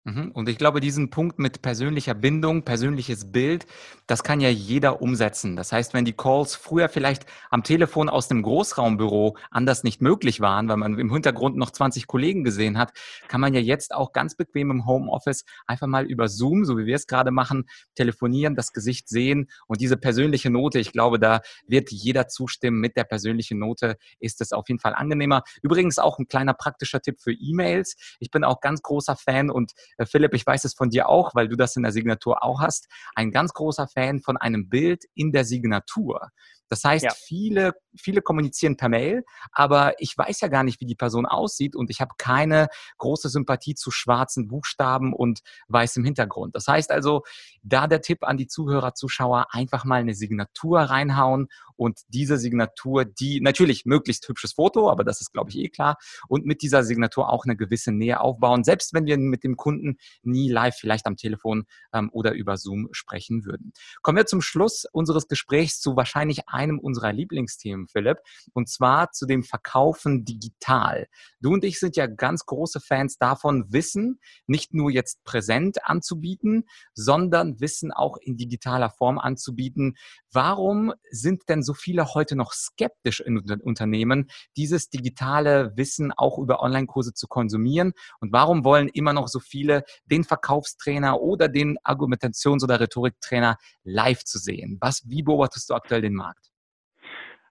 Mhm. 0.03 0.31
Und 0.31 0.50
ich 0.50 0.58
glaube, 0.58 0.79
diesen 0.79 1.12
Punkt 1.12 1.38
mit 1.38 1.62
persönlicher 1.62 2.15
Bindung, 2.15 2.63
persönliches 2.63 3.31
Bild, 3.31 3.67
das 4.08 4.24
kann 4.24 4.41
ja 4.41 4.50
jeder 4.50 5.00
umsetzen. 5.00 5.55
Das 5.55 5.72
heißt, 5.72 5.93
wenn 5.93 6.05
die 6.05 6.13
Calls 6.13 6.55
früher 6.55 6.89
vielleicht 6.89 7.27
am 7.51 7.62
Telefon 7.62 8.10
aus 8.10 8.27
dem 8.27 8.41
Großraumbüro 8.41 9.38
anders 9.51 9.84
nicht 9.84 10.01
möglich 10.01 10.41
waren, 10.41 10.67
weil 10.70 10.77
man 10.77 10.98
im 10.98 11.13
Hintergrund 11.13 11.55
noch 11.55 11.70
20 11.70 12.08
Kollegen 12.08 12.43
gesehen 12.43 12.79
hat, 12.79 12.93
kann 13.27 13.41
man 13.41 13.53
ja 13.53 13.60
jetzt 13.60 13.93
auch 13.93 14.12
ganz 14.12 14.34
bequem 14.34 14.72
im 14.72 14.88
Homeoffice 14.88 15.46
einfach 15.67 15.86
mal 15.86 16.05
über 16.05 16.29
Zoom, 16.29 16.65
so 16.65 16.79
wie 16.79 16.88
wir 16.88 16.96
es 16.96 17.05
gerade 17.05 17.29
machen, 17.29 17.65
telefonieren, 17.93 18.55
das 18.55 18.74
Gesicht 18.74 19.08
sehen 19.08 19.51
und 19.67 19.81
diese 19.81 19.98
persönliche 19.98 20.50
Note, 20.50 20.79
ich 20.79 20.93
glaube, 20.93 21.20
da 21.20 21.41
wird 21.67 21.91
jeder 21.91 22.27
zustimmen. 22.27 22.79
Mit 22.79 22.98
der 22.98 23.03
persönlichen 23.03 23.60
Note 23.60 23.98
ist 24.20 24.41
es 24.41 24.51
auf 24.51 24.67
jeden 24.67 24.79
Fall 24.79 24.96
angenehmer. 24.96 25.43
Übrigens 25.62 26.00
auch 26.00 26.17
ein 26.17 26.27
kleiner 26.27 26.55
praktischer 26.55 27.01
Tipp 27.01 27.20
für 27.22 27.34
E-Mails. 27.34 27.96
Ich 28.20 28.31
bin 28.31 28.43
auch 28.43 28.62
ganz 28.62 28.81
großer 28.81 29.15
Fan 29.15 29.51
und 29.51 29.74
Philipp, 30.05 30.34
ich 30.34 30.46
weiß 30.46 30.63
es 30.65 30.74
von 30.74 30.89
dir 30.89 31.10
auch, 31.10 31.36
weil 31.36 31.48
du 31.48 31.55
das 31.55 31.75
in 31.75 31.84
der 31.84 31.91
Signatur 31.91 32.43
auch 32.43 32.62
hast, 32.62 32.88
ein 33.15 33.31
ganz 33.31 33.53
großer 33.53 33.88
Fan 33.88 34.22
von 34.22 34.38
einem 34.38 34.70
Bild 34.70 35.03
in 35.13 35.31
der 35.31 35.46
Signatur. 35.46 36.29
Das 36.72 36.86
heißt, 36.86 37.03
ja. 37.03 37.12
viele, 37.13 37.74
viele 37.98 38.22
kommunizieren 38.22 38.77
per 38.77 38.88
Mail, 38.88 39.25
aber 39.51 39.93
ich 40.00 40.17
weiß 40.17 40.39
ja 40.39 40.48
gar 40.48 40.63
nicht, 40.63 40.79
wie 40.79 40.86
die 40.86 40.96
Person 40.96 41.25
aussieht 41.25 41.75
und 41.75 41.89
ich 41.89 42.00
habe 42.00 42.13
keine 42.17 42.70
große 42.98 43.27
Sympathie 43.27 43.75
zu 43.75 43.91
schwarzen 43.91 44.48
Buchstaben 44.48 45.12
und 45.12 45.41
weißem 45.67 46.05
Hintergrund. 46.05 46.55
Das 46.55 46.70
heißt 46.70 46.89
also, 46.89 47.24
da 47.62 47.88
der 47.88 48.01
Tipp 48.01 48.24
an 48.24 48.38
die 48.38 48.48
Zuhörer, 48.48 48.93
Zuschauer, 48.93 49.48
einfach 49.50 49.84
mal 49.84 50.00
eine 50.00 50.13
Signatur 50.13 50.79
reinhauen 50.79 51.50
und 51.75 52.00
diese 52.08 52.38
Signatur, 52.38 53.03
die 53.03 53.41
natürlich 53.41 53.86
möglichst 53.86 54.25
hübsches 54.29 54.53
Foto, 54.53 54.89
aber 54.89 55.03
das 55.03 55.20
ist, 55.20 55.34
glaube 55.34 55.50
ich, 55.50 55.58
eh 55.58 55.67
klar, 55.67 55.98
und 56.29 56.46
mit 56.46 56.62
dieser 56.62 56.86
Signatur 56.86 57.27
auch 57.27 57.43
eine 57.43 57.58
gewisse 57.58 57.91
Nähe 57.91 58.22
aufbauen, 58.22 58.63
selbst 58.63 58.93
wenn 58.93 59.05
wir 59.05 59.17
mit 59.17 59.43
dem 59.43 59.58
Kunden 59.58 59.90
nie 60.24 60.50
live 60.50 60.75
vielleicht 60.75 61.05
am 61.05 61.17
Telefon 61.17 61.65
ähm, 61.93 62.10
oder 62.13 62.33
über 62.33 62.57
Zoom 62.57 62.89
sprechen 62.91 63.45
würden. 63.45 63.74
Kommen 64.01 64.17
wir 64.17 64.25
zum 64.25 64.41
Schluss 64.41 64.86
unseres 64.91 65.27
Gesprächs 65.27 65.79
zu 65.79 65.95
wahrscheinlich 65.95 66.50
einem 66.50 66.79
unserer 66.79 67.13
Lieblingsthemen, 67.13 67.88
Philipp, 67.88 68.17
und 68.53 68.69
zwar 68.69 69.12
zu 69.12 69.25
dem 69.25 69.43
Verkaufen 69.43 70.25
digital. 70.25 71.07
Du 71.39 71.53
und 71.53 71.63
ich 71.63 71.79
sind 71.79 71.95
ja 71.95 72.07
ganz 72.07 72.45
große 72.45 72.79
Fans 72.79 73.17
davon, 73.17 73.71
Wissen 73.71 74.19
nicht 74.48 74.74
nur 74.74 74.91
jetzt 74.91 75.24
präsent 75.24 75.86
anzubieten, 75.86 76.65
sondern 76.93 77.60
Wissen 77.60 77.91
auch 77.91 78.17
in 78.17 78.38
digitaler 78.38 78.89
Form 78.89 79.17
anzubieten. 79.17 79.98
Warum 80.31 80.93
sind 81.10 81.43
denn 81.50 81.63
so 81.63 81.74
viele 81.74 82.13
heute 82.13 82.36
noch 82.36 82.53
skeptisch 82.53 83.19
in 83.19 83.38
Unternehmen, 83.62 84.29
dieses 84.57 84.89
digitale 84.89 85.75
Wissen 85.75 86.12
auch 86.12 86.38
über 86.38 86.62
Online-Kurse 86.62 87.13
zu 87.13 87.27
konsumieren? 87.27 87.93
Und 88.19 88.31
warum 88.31 88.63
wollen 88.63 88.88
immer 88.88 89.13
noch 89.13 89.27
so 89.27 89.39
viele 89.39 89.70
den 90.05 90.23
Verkaufstrainer 90.23 91.19
oder 91.19 91.47
den 91.47 91.77
Argumentations- 91.83 92.63
oder 92.63 92.79
Rhetoriktrainer 92.79 93.57
live 93.83 94.23
zu 94.23 94.37
sehen? 94.37 94.77
Was, 94.81 95.03
wie 95.07 95.23
beobachtest 95.23 95.69
du 95.69 95.73
aktuell 95.73 96.01
den 96.01 96.15
Markt? 96.15 96.51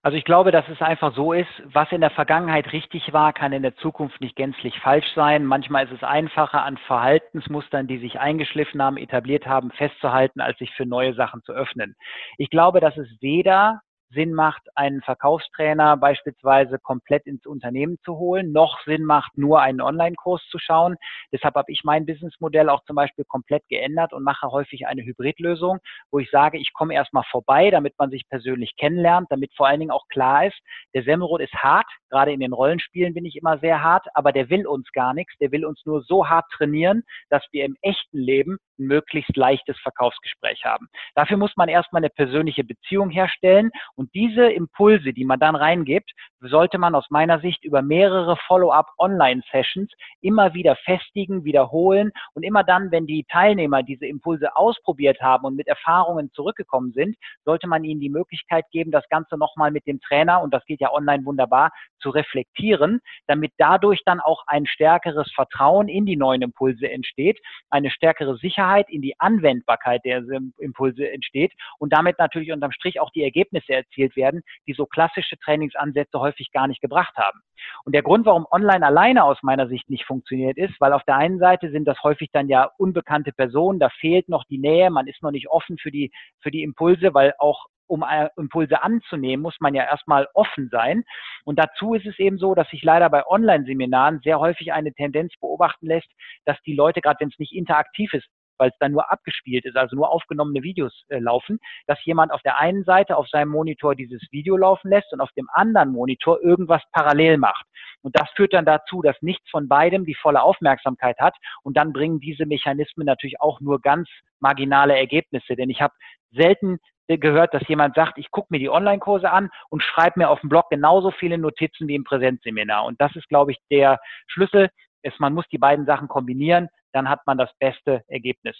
Also 0.02 0.16
ich 0.16 0.24
glaube, 0.24 0.50
dass 0.50 0.66
es 0.68 0.80
einfach 0.80 1.14
so 1.14 1.34
ist, 1.34 1.50
was 1.74 1.92
in 1.92 2.00
der 2.00 2.10
Vergangenheit 2.10 2.72
richtig 2.72 3.12
war, 3.12 3.34
kann 3.34 3.52
in 3.52 3.62
der 3.62 3.76
Zukunft 3.76 4.18
nicht 4.22 4.34
gänzlich 4.34 4.78
falsch 4.80 5.06
sein. 5.14 5.44
Manchmal 5.44 5.84
ist 5.84 5.92
es 5.92 6.02
einfacher, 6.02 6.64
an 6.64 6.78
Verhaltensmustern, 6.86 7.86
die 7.86 7.98
sich 7.98 8.18
eingeschliffen 8.18 8.80
haben, 8.80 8.96
etabliert 8.96 9.46
haben, 9.46 9.70
festzuhalten, 9.72 10.40
als 10.40 10.56
sich 10.58 10.72
für 10.74 10.86
neue 10.86 11.12
Sachen 11.14 11.42
zu 11.42 11.52
öffnen. 11.52 11.96
Ich 12.38 12.48
glaube, 12.48 12.80
dass 12.80 12.96
es 12.96 13.08
weder 13.20 13.82
Sinn 14.12 14.34
macht, 14.34 14.62
einen 14.74 15.02
Verkaufstrainer 15.02 15.96
beispielsweise 15.96 16.78
komplett 16.78 17.26
ins 17.26 17.46
Unternehmen 17.46 17.98
zu 18.04 18.18
holen, 18.18 18.52
noch 18.52 18.80
Sinn 18.84 19.04
macht, 19.04 19.36
nur 19.36 19.60
einen 19.60 19.80
Online-Kurs 19.80 20.42
zu 20.50 20.58
schauen. 20.58 20.96
Deshalb 21.32 21.54
habe 21.54 21.70
ich 21.72 21.82
mein 21.84 22.06
Businessmodell 22.06 22.68
auch 22.68 22.84
zum 22.84 22.96
Beispiel 22.96 23.24
komplett 23.24 23.66
geändert 23.68 24.12
und 24.12 24.24
mache 24.24 24.50
häufig 24.50 24.86
eine 24.86 25.02
Hybridlösung, 25.02 25.78
wo 26.10 26.18
ich 26.18 26.30
sage, 26.30 26.58
ich 26.58 26.72
komme 26.72 26.94
erstmal 26.94 27.24
vorbei, 27.30 27.70
damit 27.70 27.94
man 27.98 28.10
sich 28.10 28.28
persönlich 28.28 28.74
kennenlernt, 28.76 29.28
damit 29.30 29.52
vor 29.56 29.66
allen 29.66 29.80
Dingen 29.80 29.92
auch 29.92 30.08
klar 30.08 30.46
ist, 30.46 30.58
der 30.94 31.04
Semmelrot 31.04 31.40
ist 31.40 31.54
hart, 31.54 31.86
gerade 32.08 32.32
in 32.32 32.40
den 32.40 32.52
Rollenspielen 32.52 33.14
bin 33.14 33.24
ich 33.24 33.36
immer 33.36 33.58
sehr 33.58 33.82
hart, 33.82 34.06
aber 34.14 34.32
der 34.32 34.50
will 34.50 34.66
uns 34.66 34.90
gar 34.92 35.14
nichts, 35.14 35.36
der 35.38 35.52
will 35.52 35.64
uns 35.64 35.80
nur 35.86 36.02
so 36.02 36.28
hart 36.28 36.46
trainieren, 36.50 37.04
dass 37.28 37.44
wir 37.52 37.64
im 37.64 37.76
echten 37.82 38.18
Leben 38.18 38.58
ein 38.78 38.86
möglichst 38.86 39.36
leichtes 39.36 39.78
Verkaufsgespräch 39.80 40.64
haben. 40.64 40.88
Dafür 41.14 41.36
muss 41.36 41.56
man 41.56 41.68
erstmal 41.68 42.00
eine 42.00 42.10
persönliche 42.10 42.64
Beziehung 42.64 43.10
herstellen 43.10 43.70
und 44.00 44.14
diese 44.14 44.46
Impulse, 44.46 45.12
die 45.12 45.26
man 45.26 45.38
dann 45.38 45.54
reingibt, 45.54 46.10
sollte 46.40 46.78
man 46.78 46.94
aus 46.94 47.06
meiner 47.10 47.40
Sicht 47.40 47.64
über 47.64 47.82
mehrere 47.82 48.36
Follow-up-Online-Sessions 48.46 49.92
immer 50.20 50.54
wieder 50.54 50.76
festigen, 50.76 51.44
wiederholen 51.44 52.12
und 52.34 52.42
immer 52.42 52.64
dann, 52.64 52.90
wenn 52.90 53.06
die 53.06 53.24
Teilnehmer 53.24 53.82
diese 53.82 54.06
Impulse 54.06 54.56
ausprobiert 54.56 55.20
haben 55.20 55.44
und 55.44 55.56
mit 55.56 55.68
Erfahrungen 55.68 56.30
zurückgekommen 56.32 56.92
sind, 56.92 57.16
sollte 57.44 57.66
man 57.66 57.84
ihnen 57.84 58.00
die 58.00 58.08
Möglichkeit 58.08 58.64
geben, 58.70 58.90
das 58.90 59.08
Ganze 59.08 59.36
nochmal 59.36 59.70
mit 59.70 59.86
dem 59.86 60.00
Trainer, 60.00 60.40
und 60.42 60.54
das 60.54 60.64
geht 60.64 60.80
ja 60.80 60.92
online 60.92 61.24
wunderbar, 61.24 61.70
zu 62.00 62.10
reflektieren, 62.10 63.00
damit 63.26 63.52
dadurch 63.58 64.02
dann 64.04 64.20
auch 64.20 64.44
ein 64.46 64.66
stärkeres 64.66 65.30
Vertrauen 65.32 65.88
in 65.88 66.06
die 66.06 66.16
neuen 66.16 66.42
Impulse 66.42 66.90
entsteht, 66.90 67.38
eine 67.68 67.90
stärkere 67.90 68.36
Sicherheit 68.36 68.88
in 68.88 69.02
die 69.02 69.18
Anwendbarkeit 69.18 70.04
der 70.04 70.24
Impulse 70.58 71.10
entsteht 71.10 71.52
und 71.78 71.92
damit 71.92 72.18
natürlich 72.18 72.52
unterm 72.52 72.72
Strich 72.72 73.00
auch 73.00 73.10
die 73.10 73.22
Ergebnisse 73.22 73.72
erzielt 73.74 74.16
werden, 74.16 74.42
die 74.66 74.72
so 74.72 74.86
klassische 74.86 75.38
Trainingsansätze 75.38 76.18
häufig 76.30 76.52
gar 76.52 76.66
nicht 76.68 76.80
gebracht 76.80 77.16
haben. 77.16 77.40
Und 77.84 77.94
der 77.94 78.02
Grund, 78.02 78.26
warum 78.26 78.46
online 78.50 78.84
alleine 78.84 79.24
aus 79.24 79.38
meiner 79.42 79.68
Sicht 79.68 79.90
nicht 79.90 80.04
funktioniert, 80.04 80.56
ist, 80.56 80.80
weil 80.80 80.92
auf 80.92 81.04
der 81.04 81.16
einen 81.16 81.38
Seite 81.38 81.70
sind 81.70 81.86
das 81.86 82.02
häufig 82.02 82.30
dann 82.32 82.48
ja 82.48 82.70
unbekannte 82.78 83.32
Personen, 83.32 83.78
da 83.78 83.88
fehlt 84.00 84.28
noch 84.28 84.44
die 84.44 84.58
Nähe, 84.58 84.90
man 84.90 85.06
ist 85.06 85.22
noch 85.22 85.30
nicht 85.30 85.48
offen 85.48 85.76
für 85.78 85.90
die, 85.90 86.10
für 86.40 86.50
die 86.50 86.62
Impulse, 86.62 87.14
weil 87.14 87.34
auch 87.38 87.66
um 87.86 88.04
äh, 88.08 88.28
Impulse 88.36 88.82
anzunehmen, 88.82 89.42
muss 89.42 89.56
man 89.58 89.74
ja 89.74 89.82
erstmal 89.82 90.28
offen 90.34 90.68
sein. 90.70 91.02
Und 91.44 91.58
dazu 91.58 91.94
ist 91.94 92.06
es 92.06 92.18
eben 92.20 92.38
so, 92.38 92.54
dass 92.54 92.68
sich 92.70 92.84
leider 92.84 93.10
bei 93.10 93.26
Online-Seminaren 93.26 94.20
sehr 94.22 94.38
häufig 94.38 94.72
eine 94.72 94.92
Tendenz 94.92 95.32
beobachten 95.40 95.86
lässt, 95.86 96.08
dass 96.44 96.56
die 96.62 96.74
Leute, 96.74 97.00
gerade 97.00 97.18
wenn 97.20 97.30
es 97.30 97.38
nicht 97.38 97.52
interaktiv 97.52 98.14
ist, 98.14 98.28
weil 98.60 98.70
es 98.70 98.78
dann 98.78 98.92
nur 98.92 99.10
abgespielt 99.10 99.64
ist, 99.64 99.76
also 99.76 99.96
nur 99.96 100.10
aufgenommene 100.10 100.62
Videos 100.62 101.04
äh, 101.08 101.18
laufen, 101.18 101.58
dass 101.86 102.04
jemand 102.04 102.32
auf 102.32 102.42
der 102.42 102.60
einen 102.60 102.84
Seite 102.84 103.16
auf 103.16 103.28
seinem 103.28 103.50
Monitor 103.50 103.94
dieses 103.94 104.22
Video 104.30 104.56
laufen 104.56 104.90
lässt 104.90 105.12
und 105.12 105.20
auf 105.20 105.32
dem 105.32 105.48
anderen 105.52 105.90
Monitor 105.90 106.40
irgendwas 106.42 106.82
parallel 106.92 107.38
macht. 107.38 107.64
Und 108.02 108.18
das 108.18 108.30
führt 108.36 108.52
dann 108.52 108.64
dazu, 108.64 109.02
dass 109.02 109.16
nichts 109.20 109.48
von 109.50 109.68
beidem 109.68 110.04
die 110.04 110.14
volle 110.14 110.42
Aufmerksamkeit 110.42 111.18
hat. 111.18 111.34
Und 111.62 111.76
dann 111.76 111.92
bringen 111.92 112.20
diese 112.20 112.46
Mechanismen 112.46 113.06
natürlich 113.06 113.40
auch 113.40 113.60
nur 113.60 113.80
ganz 113.80 114.08
marginale 114.40 114.96
Ergebnisse. 114.96 115.56
Denn 115.56 115.70
ich 115.70 115.80
habe 115.80 115.94
selten 116.30 116.78
gehört, 117.08 117.52
dass 117.54 117.66
jemand 117.66 117.96
sagt, 117.96 118.18
ich 118.18 118.30
gucke 118.30 118.48
mir 118.50 118.58
die 118.58 118.70
Online-Kurse 118.70 119.30
an 119.30 119.50
und 119.68 119.82
schreibe 119.82 120.20
mir 120.20 120.30
auf 120.30 120.40
dem 120.40 120.48
Blog 120.48 120.70
genauso 120.70 121.10
viele 121.10 121.38
Notizen 121.38 121.88
wie 121.88 121.96
im 121.96 122.04
Präsenzseminar. 122.04 122.84
Und 122.84 123.00
das 123.00 123.14
ist, 123.16 123.28
glaube 123.28 123.52
ich, 123.52 123.58
der 123.70 123.98
Schlüssel. 124.28 124.68
Ist, 125.02 125.18
man 125.18 125.32
muss 125.32 125.48
die 125.48 125.58
beiden 125.58 125.86
Sachen 125.86 126.08
kombinieren, 126.08 126.68
dann 126.92 127.08
hat 127.08 127.26
man 127.26 127.38
das 127.38 127.50
beste 127.58 128.02
Ergebnis. 128.08 128.56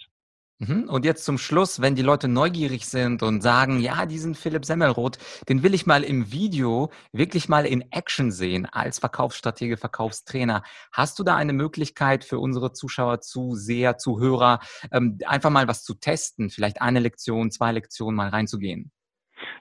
Mhm. 0.61 0.87
Und 0.89 1.05
jetzt 1.05 1.25
zum 1.25 1.39
Schluss, 1.39 1.81
wenn 1.81 1.95
die 1.95 2.03
Leute 2.03 2.27
neugierig 2.27 2.85
sind 2.85 3.23
und 3.23 3.41
sagen, 3.41 3.79
ja, 3.79 4.05
diesen 4.05 4.35
Philipp 4.35 4.63
Semmelroth, 4.63 5.17
den 5.49 5.63
will 5.63 5.73
ich 5.73 5.87
mal 5.87 6.03
im 6.03 6.31
Video 6.31 6.91
wirklich 7.11 7.49
mal 7.49 7.65
in 7.65 7.81
Action 7.91 8.31
sehen 8.31 8.67
als 8.67 8.99
Verkaufsstratege, 8.99 9.77
Verkaufstrainer. 9.77 10.61
Hast 10.91 11.17
du 11.17 11.23
da 11.23 11.35
eine 11.35 11.53
Möglichkeit 11.53 12.23
für 12.23 12.37
unsere 12.37 12.73
Zuschauer, 12.73 13.21
Zuseher, 13.21 13.97
Zuhörer, 13.97 14.59
ähm, 14.91 15.17
einfach 15.25 15.49
mal 15.49 15.67
was 15.67 15.83
zu 15.83 15.95
testen, 15.95 16.51
vielleicht 16.51 16.79
eine 16.79 16.99
Lektion, 16.99 17.49
zwei 17.49 17.71
Lektionen 17.71 18.15
mal 18.15 18.29
reinzugehen? 18.29 18.91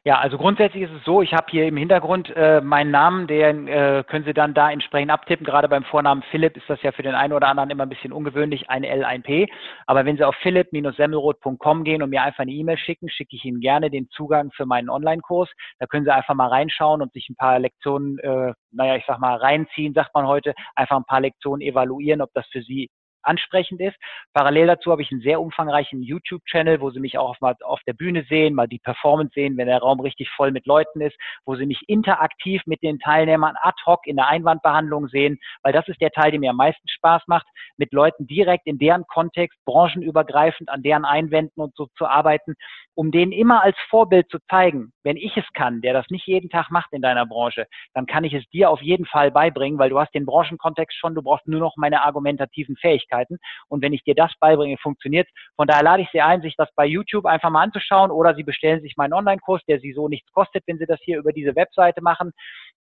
Ja, 0.02 0.18
also 0.18 0.38
grundsätzlich 0.38 0.84
ist 0.84 0.92
es 0.92 1.04
so, 1.04 1.20
ich 1.20 1.34
habe 1.34 1.48
hier 1.50 1.66
im 1.68 1.76
Hintergrund 1.76 2.34
äh, 2.34 2.62
meinen 2.62 2.90
Namen, 2.90 3.26
den 3.26 3.68
äh, 3.68 4.02
können 4.08 4.24
Sie 4.24 4.32
dann 4.32 4.54
da 4.54 4.70
entsprechend 4.70 5.10
abtippen. 5.10 5.44
Gerade 5.44 5.68
beim 5.68 5.84
Vornamen 5.84 6.22
Philipp 6.30 6.56
ist 6.56 6.70
das 6.70 6.80
ja 6.80 6.90
für 6.92 7.02
den 7.02 7.14
einen 7.14 7.34
oder 7.34 7.48
anderen 7.48 7.68
immer 7.68 7.82
ein 7.84 7.90
bisschen 7.90 8.10
ungewöhnlich, 8.10 8.70
ein 8.70 8.82
L, 8.82 9.04
ein 9.04 9.22
P. 9.22 9.46
Aber 9.86 10.06
wenn 10.06 10.16
Sie 10.16 10.24
auf 10.24 10.34
philipp-semmelroth.com 10.36 11.84
gehen 11.84 12.02
und 12.02 12.08
mir 12.08 12.22
einfach 12.22 12.40
eine 12.40 12.50
E-Mail 12.52 12.78
schicken, 12.78 13.10
schicke 13.10 13.36
ich 13.36 13.44
Ihnen 13.44 13.60
gerne 13.60 13.90
den 13.90 14.08
Zugang 14.08 14.50
für 14.52 14.64
meinen 14.64 14.88
Online-Kurs. 14.88 15.50
Da 15.78 15.86
können 15.86 16.06
Sie 16.06 16.14
einfach 16.14 16.34
mal 16.34 16.48
reinschauen 16.48 17.02
und 17.02 17.12
sich 17.12 17.28
ein 17.28 17.36
paar 17.36 17.58
Lektionen, 17.58 18.18
äh, 18.20 18.54
naja, 18.72 18.96
ich 18.96 19.04
sag 19.06 19.18
mal, 19.18 19.36
reinziehen, 19.36 19.92
sagt 19.92 20.14
man 20.14 20.26
heute, 20.26 20.54
einfach 20.76 20.96
ein 20.96 21.04
paar 21.04 21.20
Lektionen 21.20 21.60
evaluieren, 21.60 22.22
ob 22.22 22.30
das 22.32 22.46
für 22.46 22.62
Sie 22.62 22.88
ansprechend 23.22 23.80
ist. 23.80 23.96
Parallel 24.32 24.68
dazu 24.68 24.90
habe 24.90 25.02
ich 25.02 25.10
einen 25.12 25.20
sehr 25.20 25.40
umfangreichen 25.40 26.02
YouTube-Channel, 26.02 26.80
wo 26.80 26.90
Sie 26.90 27.00
mich 27.00 27.18
auch 27.18 27.40
mal 27.40 27.54
auf 27.62 27.80
der 27.86 27.92
Bühne 27.92 28.24
sehen, 28.28 28.54
mal 28.54 28.68
die 28.68 28.78
Performance 28.78 29.32
sehen, 29.34 29.56
wenn 29.56 29.66
der 29.66 29.78
Raum 29.78 30.00
richtig 30.00 30.30
voll 30.30 30.50
mit 30.50 30.66
Leuten 30.66 31.00
ist, 31.00 31.16
wo 31.44 31.56
Sie 31.56 31.66
mich 31.66 31.82
interaktiv 31.88 32.62
mit 32.66 32.82
den 32.82 32.98
Teilnehmern 32.98 33.54
ad 33.60 33.76
hoc 33.86 34.06
in 34.06 34.16
der 34.16 34.28
Einwandbehandlung 34.28 35.08
sehen, 35.08 35.38
weil 35.62 35.72
das 35.72 35.86
ist 35.88 36.00
der 36.00 36.10
Teil, 36.10 36.30
der 36.30 36.40
mir 36.40 36.50
am 36.50 36.56
meisten 36.56 36.88
Spaß 36.88 37.22
macht, 37.26 37.46
mit 37.76 37.92
Leuten 37.92 38.26
direkt 38.26 38.66
in 38.66 38.78
deren 38.78 39.04
Kontext, 39.06 39.58
branchenübergreifend 39.64 40.68
an 40.68 40.82
deren 40.82 41.04
Einwänden 41.04 41.62
und 41.62 41.74
so 41.76 41.88
zu 41.96 42.06
arbeiten, 42.06 42.54
um 42.94 43.10
denen 43.10 43.32
immer 43.32 43.62
als 43.62 43.76
Vorbild 43.88 44.28
zu 44.30 44.38
zeigen, 44.50 44.92
wenn 45.02 45.16
ich 45.16 45.36
es 45.36 45.46
kann, 45.54 45.80
der 45.80 45.92
das 45.92 46.06
nicht 46.10 46.26
jeden 46.26 46.50
Tag 46.50 46.70
macht 46.70 46.92
in 46.92 47.02
deiner 47.02 47.26
Branche, 47.26 47.66
dann 47.94 48.06
kann 48.06 48.24
ich 48.24 48.34
es 48.34 48.48
dir 48.50 48.70
auf 48.70 48.82
jeden 48.82 49.06
Fall 49.06 49.30
beibringen, 49.30 49.78
weil 49.78 49.90
du 49.90 49.98
hast 49.98 50.14
den 50.14 50.26
Branchenkontext 50.26 50.96
schon, 50.98 51.14
du 51.14 51.22
brauchst 51.22 51.46
nur 51.46 51.60
noch 51.60 51.76
meine 51.76 52.02
argumentativen 52.02 52.76
Fähigkeiten. 52.76 53.09
Möglichkeiten. 53.10 53.38
Und 53.68 53.82
wenn 53.82 53.92
ich 53.92 54.02
dir 54.04 54.14
das 54.14 54.32
beibringe, 54.40 54.76
funktioniert. 54.78 55.28
Von 55.56 55.66
daher 55.66 55.82
lade 55.82 56.02
ich 56.02 56.08
Sie 56.12 56.20
ein, 56.20 56.42
sich 56.42 56.54
das 56.56 56.68
bei 56.74 56.86
YouTube 56.86 57.26
einfach 57.26 57.50
mal 57.50 57.62
anzuschauen 57.62 58.10
oder 58.10 58.34
Sie 58.34 58.42
bestellen 58.42 58.80
sich 58.80 58.96
meinen 58.96 59.12
Online-Kurs, 59.12 59.62
der 59.68 59.80
Sie 59.80 59.92
so 59.92 60.08
nichts 60.08 60.30
kostet, 60.32 60.64
wenn 60.66 60.78
Sie 60.78 60.86
das 60.86 61.00
hier 61.02 61.18
über 61.18 61.32
diese 61.32 61.54
Webseite 61.56 62.02
machen 62.02 62.32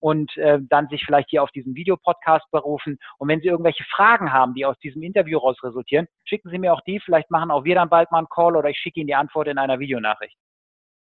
und 0.00 0.36
äh, 0.36 0.58
dann 0.60 0.88
sich 0.88 1.04
vielleicht 1.04 1.30
hier 1.30 1.42
auf 1.42 1.50
diesen 1.50 1.74
Videopodcast 1.74 2.50
berufen. 2.50 2.98
Und 3.18 3.28
wenn 3.28 3.40
Sie 3.40 3.48
irgendwelche 3.48 3.84
Fragen 3.84 4.32
haben, 4.32 4.54
die 4.54 4.64
aus 4.64 4.78
diesem 4.78 5.02
Interview 5.02 5.38
raus 5.38 5.56
resultieren, 5.62 6.06
schicken 6.24 6.50
Sie 6.50 6.58
mir 6.58 6.72
auch 6.72 6.82
die. 6.82 7.00
Vielleicht 7.00 7.30
machen 7.30 7.50
auch 7.50 7.64
wir 7.64 7.74
dann 7.74 7.88
bald 7.88 8.10
mal 8.10 8.18
einen 8.18 8.28
Call 8.28 8.56
oder 8.56 8.68
ich 8.68 8.78
schicke 8.78 9.00
Ihnen 9.00 9.08
die 9.08 9.14
Antwort 9.14 9.48
in 9.48 9.58
einer 9.58 9.78
Videonachricht. 9.78 10.36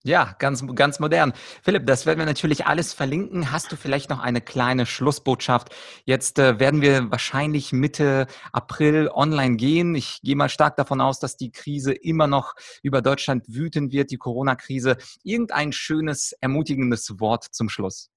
Ja, 0.07 0.35
ganz, 0.39 0.65
ganz 0.73 1.01
modern. 1.01 1.33
Philipp, 1.61 1.85
das 1.85 2.05
werden 2.05 2.19
wir 2.19 2.25
natürlich 2.25 2.65
alles 2.65 2.93
verlinken. 2.93 3.51
Hast 3.51 3.73
du 3.73 3.75
vielleicht 3.75 4.09
noch 4.09 4.21
eine 4.21 4.39
kleine 4.39 4.85
Schlussbotschaft? 4.85 5.75
Jetzt 6.05 6.39
äh, 6.39 6.61
werden 6.61 6.81
wir 6.81 7.11
wahrscheinlich 7.11 7.73
Mitte 7.73 8.27
April 8.53 9.09
online 9.13 9.57
gehen. 9.57 9.95
Ich 9.95 10.21
gehe 10.21 10.37
mal 10.37 10.47
stark 10.47 10.77
davon 10.77 11.01
aus, 11.01 11.19
dass 11.19 11.35
die 11.35 11.51
Krise 11.51 11.91
immer 11.91 12.25
noch 12.25 12.55
über 12.83 13.01
Deutschland 13.01 13.43
wüten 13.49 13.91
wird, 13.91 14.09
die 14.09 14.17
Corona-Krise. 14.17 14.95
Irgendein 15.23 15.73
schönes, 15.73 16.31
ermutigendes 16.39 17.19
Wort 17.19 17.43
zum 17.43 17.67
Schluss. 17.67 18.09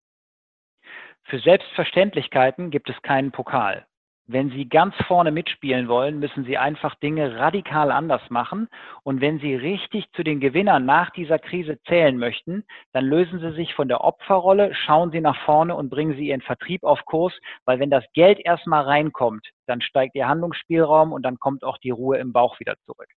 Für 1.24 1.40
Selbstverständlichkeiten 1.40 2.70
gibt 2.70 2.88
es 2.88 3.02
keinen 3.02 3.32
Pokal. 3.32 3.84
Wenn 4.32 4.50
Sie 4.50 4.68
ganz 4.68 4.94
vorne 5.08 5.32
mitspielen 5.32 5.88
wollen, 5.88 6.20
müssen 6.20 6.44
Sie 6.44 6.56
einfach 6.56 6.94
Dinge 6.94 7.34
radikal 7.34 7.90
anders 7.90 8.22
machen. 8.30 8.68
Und 9.02 9.20
wenn 9.20 9.40
Sie 9.40 9.56
richtig 9.56 10.04
zu 10.12 10.22
den 10.22 10.38
Gewinnern 10.38 10.84
nach 10.84 11.10
dieser 11.10 11.40
Krise 11.40 11.80
zählen 11.88 12.16
möchten, 12.16 12.62
dann 12.92 13.06
lösen 13.06 13.40
Sie 13.40 13.50
sich 13.54 13.74
von 13.74 13.88
der 13.88 14.04
Opferrolle, 14.04 14.72
schauen 14.72 15.10
Sie 15.10 15.20
nach 15.20 15.36
vorne 15.44 15.74
und 15.74 15.90
bringen 15.90 16.14
Sie 16.14 16.28
Ihren 16.28 16.42
Vertrieb 16.42 16.84
auf 16.84 17.04
Kurs, 17.06 17.32
weil 17.64 17.80
wenn 17.80 17.90
das 17.90 18.04
Geld 18.14 18.38
erstmal 18.38 18.84
reinkommt, 18.84 19.48
dann 19.66 19.80
steigt 19.80 20.14
Ihr 20.14 20.28
Handlungsspielraum 20.28 21.12
und 21.12 21.22
dann 21.22 21.40
kommt 21.40 21.64
auch 21.64 21.78
die 21.78 21.90
Ruhe 21.90 22.18
im 22.18 22.32
Bauch 22.32 22.60
wieder 22.60 22.76
zurück. 22.86 23.08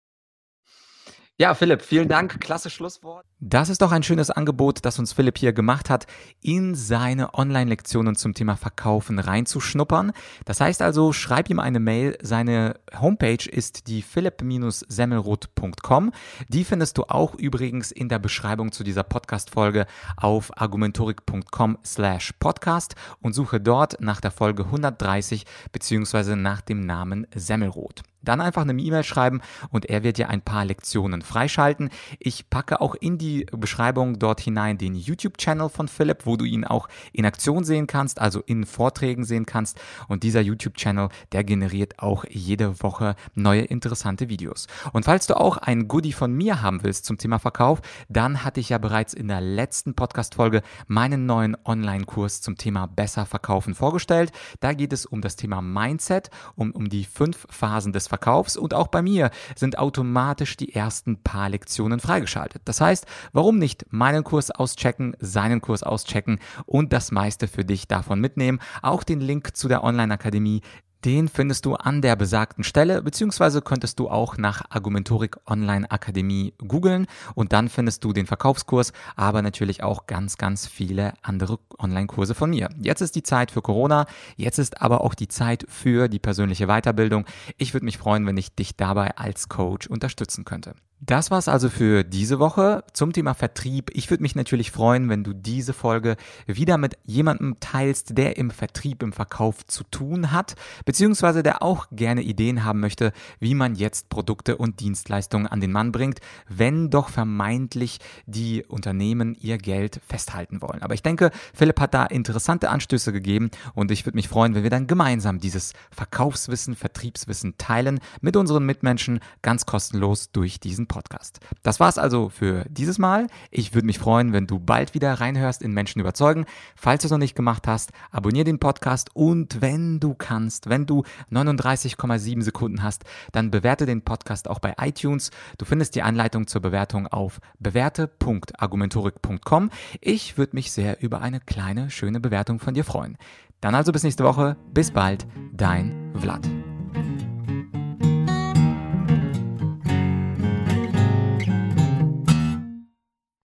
Ja, 1.39 1.55
Philipp, 1.55 1.81
vielen 1.83 2.09
Dank. 2.09 2.41
Klasse 2.41 2.69
Schlusswort. 2.69 3.25
Das 3.41 3.71
ist 3.71 3.81
doch 3.81 3.91
ein 3.91 4.03
schönes 4.03 4.31
Angebot, 4.31 4.85
das 4.85 4.99
uns 4.99 5.15
Philipp 5.15 5.39
hier 5.39 5.55
gemacht 5.55 5.89
hat, 5.89 6.07
in 6.43 6.75
seine 6.75 7.33
Online-Lektionen 7.35 8.17
zum 8.17 8.35
Thema 8.35 8.57
Verkaufen 8.57 9.19
reinzuschnuppern. 9.19 10.13
Das 10.45 10.61
heißt 10.61 10.83
also, 10.83 11.15
schreib 11.15 11.49
ihm 11.49 11.59
eine 11.59 11.81
Mail. 11.81 12.19
Seine 12.23 12.75
Homepage 13.01 13.49
ist 13.51 13.89
die 13.89 14.03
philipp-semmelroth.com. 14.03 16.13
Die 16.49 16.65
findest 16.65 16.99
du 16.99 17.05
auch 17.05 17.35
übrigens 17.35 17.91
in 17.91 18.11
der 18.11 18.19
Beschreibung 18.19 18.71
zu 18.71 18.85
dieser 18.85 19.03
Podcast-Folge 19.03 19.87
auf 20.19 20.51
argumentorik.com 20.61 21.79
slash 21.85 22.35
podcast 22.39 22.95
und 23.21 23.33
suche 23.33 23.59
dort 23.59 23.99
nach 24.01 24.21
der 24.21 24.33
Folge 24.33 24.67
130 24.67 25.47
beziehungsweise 25.73 26.37
nach 26.37 26.61
dem 26.61 26.81
Namen 26.81 27.27
Semmelroth. 27.35 28.03
Dann 28.23 28.41
einfach 28.41 28.63
eine 28.63 28.81
E-Mail 28.81 29.05
schreiben 29.05 29.41
und 29.71 29.87
er 29.87 30.03
wird 30.03 30.19
dir 30.19 30.29
ein 30.29 30.43
paar 30.43 30.65
Lektionen 30.65 31.23
freischalten. 31.23 31.91
Ich 32.19 32.49
packe 32.51 32.81
auch 32.81 32.95
in 32.95 33.19
die 33.19 33.47
Beschreibung 33.53 34.19
dort 34.19 34.41
hinein 34.41 34.79
den 34.79 34.95
YouTube-Channel 34.95 35.69
von 35.69 35.89
Philipp, 35.89 36.27
wo 36.27 36.37
du 36.37 36.45
ihn 36.45 36.65
auch 36.65 36.89
in 37.13 37.27
Aktion 37.27 37.65
sehen 37.65 37.87
kannst, 37.87 38.21
also 38.21 38.41
in 38.41 38.65
Vorträgen 38.67 39.25
sehen 39.25 39.47
kannst. 39.47 39.81
Und 40.09 40.23
dieser 40.23 40.41
YouTube-Channel, 40.41 41.09
der 41.33 41.45
generiert 41.45 41.99
auch 41.99 42.25
jede 42.29 42.83
Woche 42.83 43.17
neue 43.35 43.63
interessante 43.63 44.29
Videos. 44.29 44.67
Und 44.93 45.05
falls 45.05 45.27
du 45.27 45.39
auch 45.39 45.57
ein 45.57 45.89
Goodie 45.89 46.13
von 46.13 46.33
mir 46.33 46.63
haben 46.63 46.83
willst 46.83 47.05
zum 47.05 47.19
Thema 47.19 47.39
Verkauf, 47.39 47.81
dann 48.09 48.45
hatte 48.45 48.61
ich 48.61 48.69
ja 48.69 48.79
bereits 48.79 49.15
in 49.15 49.29
der 49.29 49.41
letzten 49.41 49.95
Podcast-Folge 49.95 50.63
meinen 50.87 51.27
neuen 51.27 51.57
Online-Kurs 51.65 52.41
zum 52.41 52.57
Thema 52.57 52.87
besser 52.87 53.27
verkaufen 53.27 53.75
vorgestellt. 53.75 54.33
Da 54.61 54.73
geht 54.73 54.93
es 54.93 55.07
um 55.07 55.21
das 55.21 55.37
Thema 55.37 55.61
Mindset, 55.63 56.31
um, 56.55 56.73
um 56.73 56.89
die 56.89 57.05
fünf 57.05 57.47
Phasen 57.51 57.93
des 57.93 58.09
Verkaufs 58.13 58.59
und 58.59 58.75
auch 58.75 58.89
bei 58.89 59.01
mir 59.01 59.31
sind 59.57 59.79
automatisch 59.79 60.59
die 60.59 60.75
ersten 60.75 61.23
paar 61.23 61.49
Lektionen 61.49 61.99
freigeschaltet. 61.99 62.61
Das 62.67 62.83
heißt, 62.83 63.07
warum 63.33 63.59
nicht 63.59 63.87
meinen 63.89 64.23
Kurs 64.23 64.51
auschecken, 64.51 65.17
seinen 65.19 65.63
Kurs 65.63 65.83
auschecken 65.83 66.39
und 66.67 66.93
das 66.93 67.11
meiste 67.11 67.49
für 67.49 67.65
dich 67.65 67.89
davon 67.89 68.21
mitnehmen. 68.21 68.61
Auch 68.83 69.03
den 69.03 69.21
Link 69.21 69.57
zu 69.57 69.67
der 69.67 69.83
Online-Akademie 69.83 70.61
den 71.05 71.29
findest 71.29 71.67
du 71.67 71.75
an 71.75 72.03
der 72.03 72.17
besagten 72.17 72.65
Stelle, 72.65 73.03
beziehungsweise 73.03 73.63
könntest 73.63 73.99
du 73.99 74.09
auch 74.09 74.37
nach 74.37 74.63
Argumentorik 74.71 75.37
Online 75.47 75.91
Akademie 75.91 76.55
googeln 76.59 77.07
und 77.35 77.53
dann 77.53 77.69
findest 77.69 78.05
du 78.05 78.13
den 78.13 78.27
Verkaufskurs, 78.27 78.93
aber 79.17 79.43
natürlich 79.43 79.83
auch 79.83 80.07
ganz, 80.07 80.39
ganz 80.39 80.67
viele 80.67 81.15
andere 81.23 81.59
Online-Kurse 81.79 82.35
von 82.35 82.51
mir. 82.51 82.69
Jetzt 82.81 83.01
ist 83.01 83.17
die 83.17 83.23
Zeit 83.23 83.51
für 83.51 83.63
Corona, 83.63 84.07
jetzt 84.37 84.59
ist 84.59 84.81
aber 84.81 85.03
auch 85.03 85.15
die 85.15 85.29
Zeit 85.29 85.67
für 85.69 86.09
die 86.09 86.19
persönliche 86.19 86.67
Weiterbildung. 86.67 87.27
Ich 87.59 87.75
würde 87.75 87.85
mich 87.85 87.99
freuen, 87.99 88.27
wenn 88.27 88.37
ich 88.37 88.55
dich 88.55 88.77
dabei 88.77 89.17
als 89.17 89.49
Coach 89.49 89.87
unterstützen 89.87 90.45
könnte. 90.45 90.75
Das 91.05 91.33
war's 91.33 91.49
also 91.49 91.69
für 91.69 92.05
diese 92.05 92.39
Woche 92.39 92.85
zum 92.93 93.13
Thema 93.13 93.35
Vertrieb. 93.35 93.91
Ich 93.93 94.09
würde 94.09 94.23
mich 94.23 94.37
natürlich 94.37 94.71
freuen, 94.71 95.09
wenn 95.09 95.25
du 95.25 95.33
diese 95.33 95.73
Folge 95.73 96.15
wieder 96.47 96.79
mit 96.79 96.97
jemandem 97.05 97.57
teilst, 97.59 98.17
der 98.17 98.37
im 98.37 98.53
Vertrieb, 98.53 99.03
im 99.03 99.13
Verkauf 99.13 99.67
zu 99.67 99.83
tun 99.83 100.31
hat, 100.31 100.55
beziehungsweise 100.85 101.43
der 101.43 101.61
auch 101.61 101.89
gerne 101.91 102.23
Ideen 102.23 102.63
haben 102.63 102.79
möchte, 102.79 103.13
wie 103.41 103.57
man 103.57 103.75
jetzt 103.75 104.11
Produkte 104.11 104.57
und 104.57 104.79
Dienstleistungen 104.79 105.49
an 105.49 105.61
den 105.61 105.73
Mann 105.73 105.91
bringt, 105.91 106.21
wenn 106.49 106.89
doch 106.89 107.09
vermeintlich 107.09 107.99
die 108.27 108.65
Unternehmen 108.65 109.35
ihr 109.41 109.59
Geld 109.59 110.01
festhalten 110.07 110.63
wollen. 110.63 110.83
Aber 110.83 110.95
ich 110.95 111.03
denke, 111.03 111.33
Philipp 111.53 111.81
hat 111.81 111.95
da 111.95 112.07
interessante 112.07 112.71
Anstöße 112.71 113.13
gegeben 113.13 113.51
und 113.75 113.91
ich 113.91 114.07
würde 114.07 114.19
mich 114.19 114.29
freuen, 114.29 114.55
wenn 114.55 114.63
wir 114.63 114.71
dann 114.71 114.87
gemeinsam 114.87 115.41
dieses 115.41 115.73
Verkaufswissen, 115.91 116.77
Vertriebswissen 116.77 117.59
teilen 117.59 117.99
mit 118.21 118.37
unseren 118.37 118.65
Mitmenschen 118.65 119.19
ganz 119.43 119.67
kostenlos 119.67 120.31
durch 120.31 120.61
diesen 120.61 120.87
Podcast. 120.93 121.41
Das 121.63 121.81
war's 121.81 121.97
also 121.97 122.29
für 122.29 122.67
dieses 122.69 122.99
Mal. 122.99 123.29
Ich 123.51 123.75
würde 123.75 123.87
mich 123.87 123.99
freuen, 123.99 124.35
wenn 124.35 124.47
du 124.47 124.59
bald 124.59 124.93
wieder 124.93 125.15
reinhörst 125.15 125.63
in 125.63 125.73
Menschen 125.73 126.01
überzeugen. 126.01 126.45
Falls 126.77 127.01
du 127.01 127.07
es 127.07 127.11
noch 127.11 127.17
nicht 127.17 127.35
gemacht 127.35 127.67
hast, 127.67 127.93
abonniere 128.11 128.45
den 128.45 128.59
Podcast 128.59 129.09
und 129.15 129.63
wenn 129.63 130.01
du 130.01 130.13
kannst, 130.13 130.69
wenn 130.69 130.85
du 130.85 131.05
39,7 131.31 132.43
Sekunden 132.43 132.83
hast, 132.83 133.05
dann 133.33 133.51
bewerte 133.51 133.87
den 133.87 134.03
Podcast 134.03 134.51
auch 134.51 134.59
bei 134.59 134.75
iTunes. 134.79 135.31
Du 135.57 135.65
findest 135.65 135.95
die 135.95 136.03
Anleitung 136.03 136.47
zur 136.47 136.61
Bewertung 136.61 137.07
auf 137.07 137.41
bewerte.argumentorik.com. 137.59 139.71
Ich 140.03 140.37
würde 140.37 140.57
mich 140.57 140.73
sehr 140.73 141.03
über 141.03 141.23
eine 141.23 141.41
kleine, 141.41 141.89
schöne 141.89 142.21
Bewertung 142.21 142.61
von 142.61 142.75
dir 142.75 142.85
freuen. 142.85 143.17
Dann 143.63 143.75
also 143.75 143.93
bis 143.93 144.03
nächste 144.03 144.25
Woche. 144.25 144.57
Bis 144.75 144.91
bald, 144.91 145.27
dein 145.55 146.13
Vlad. 146.19 146.47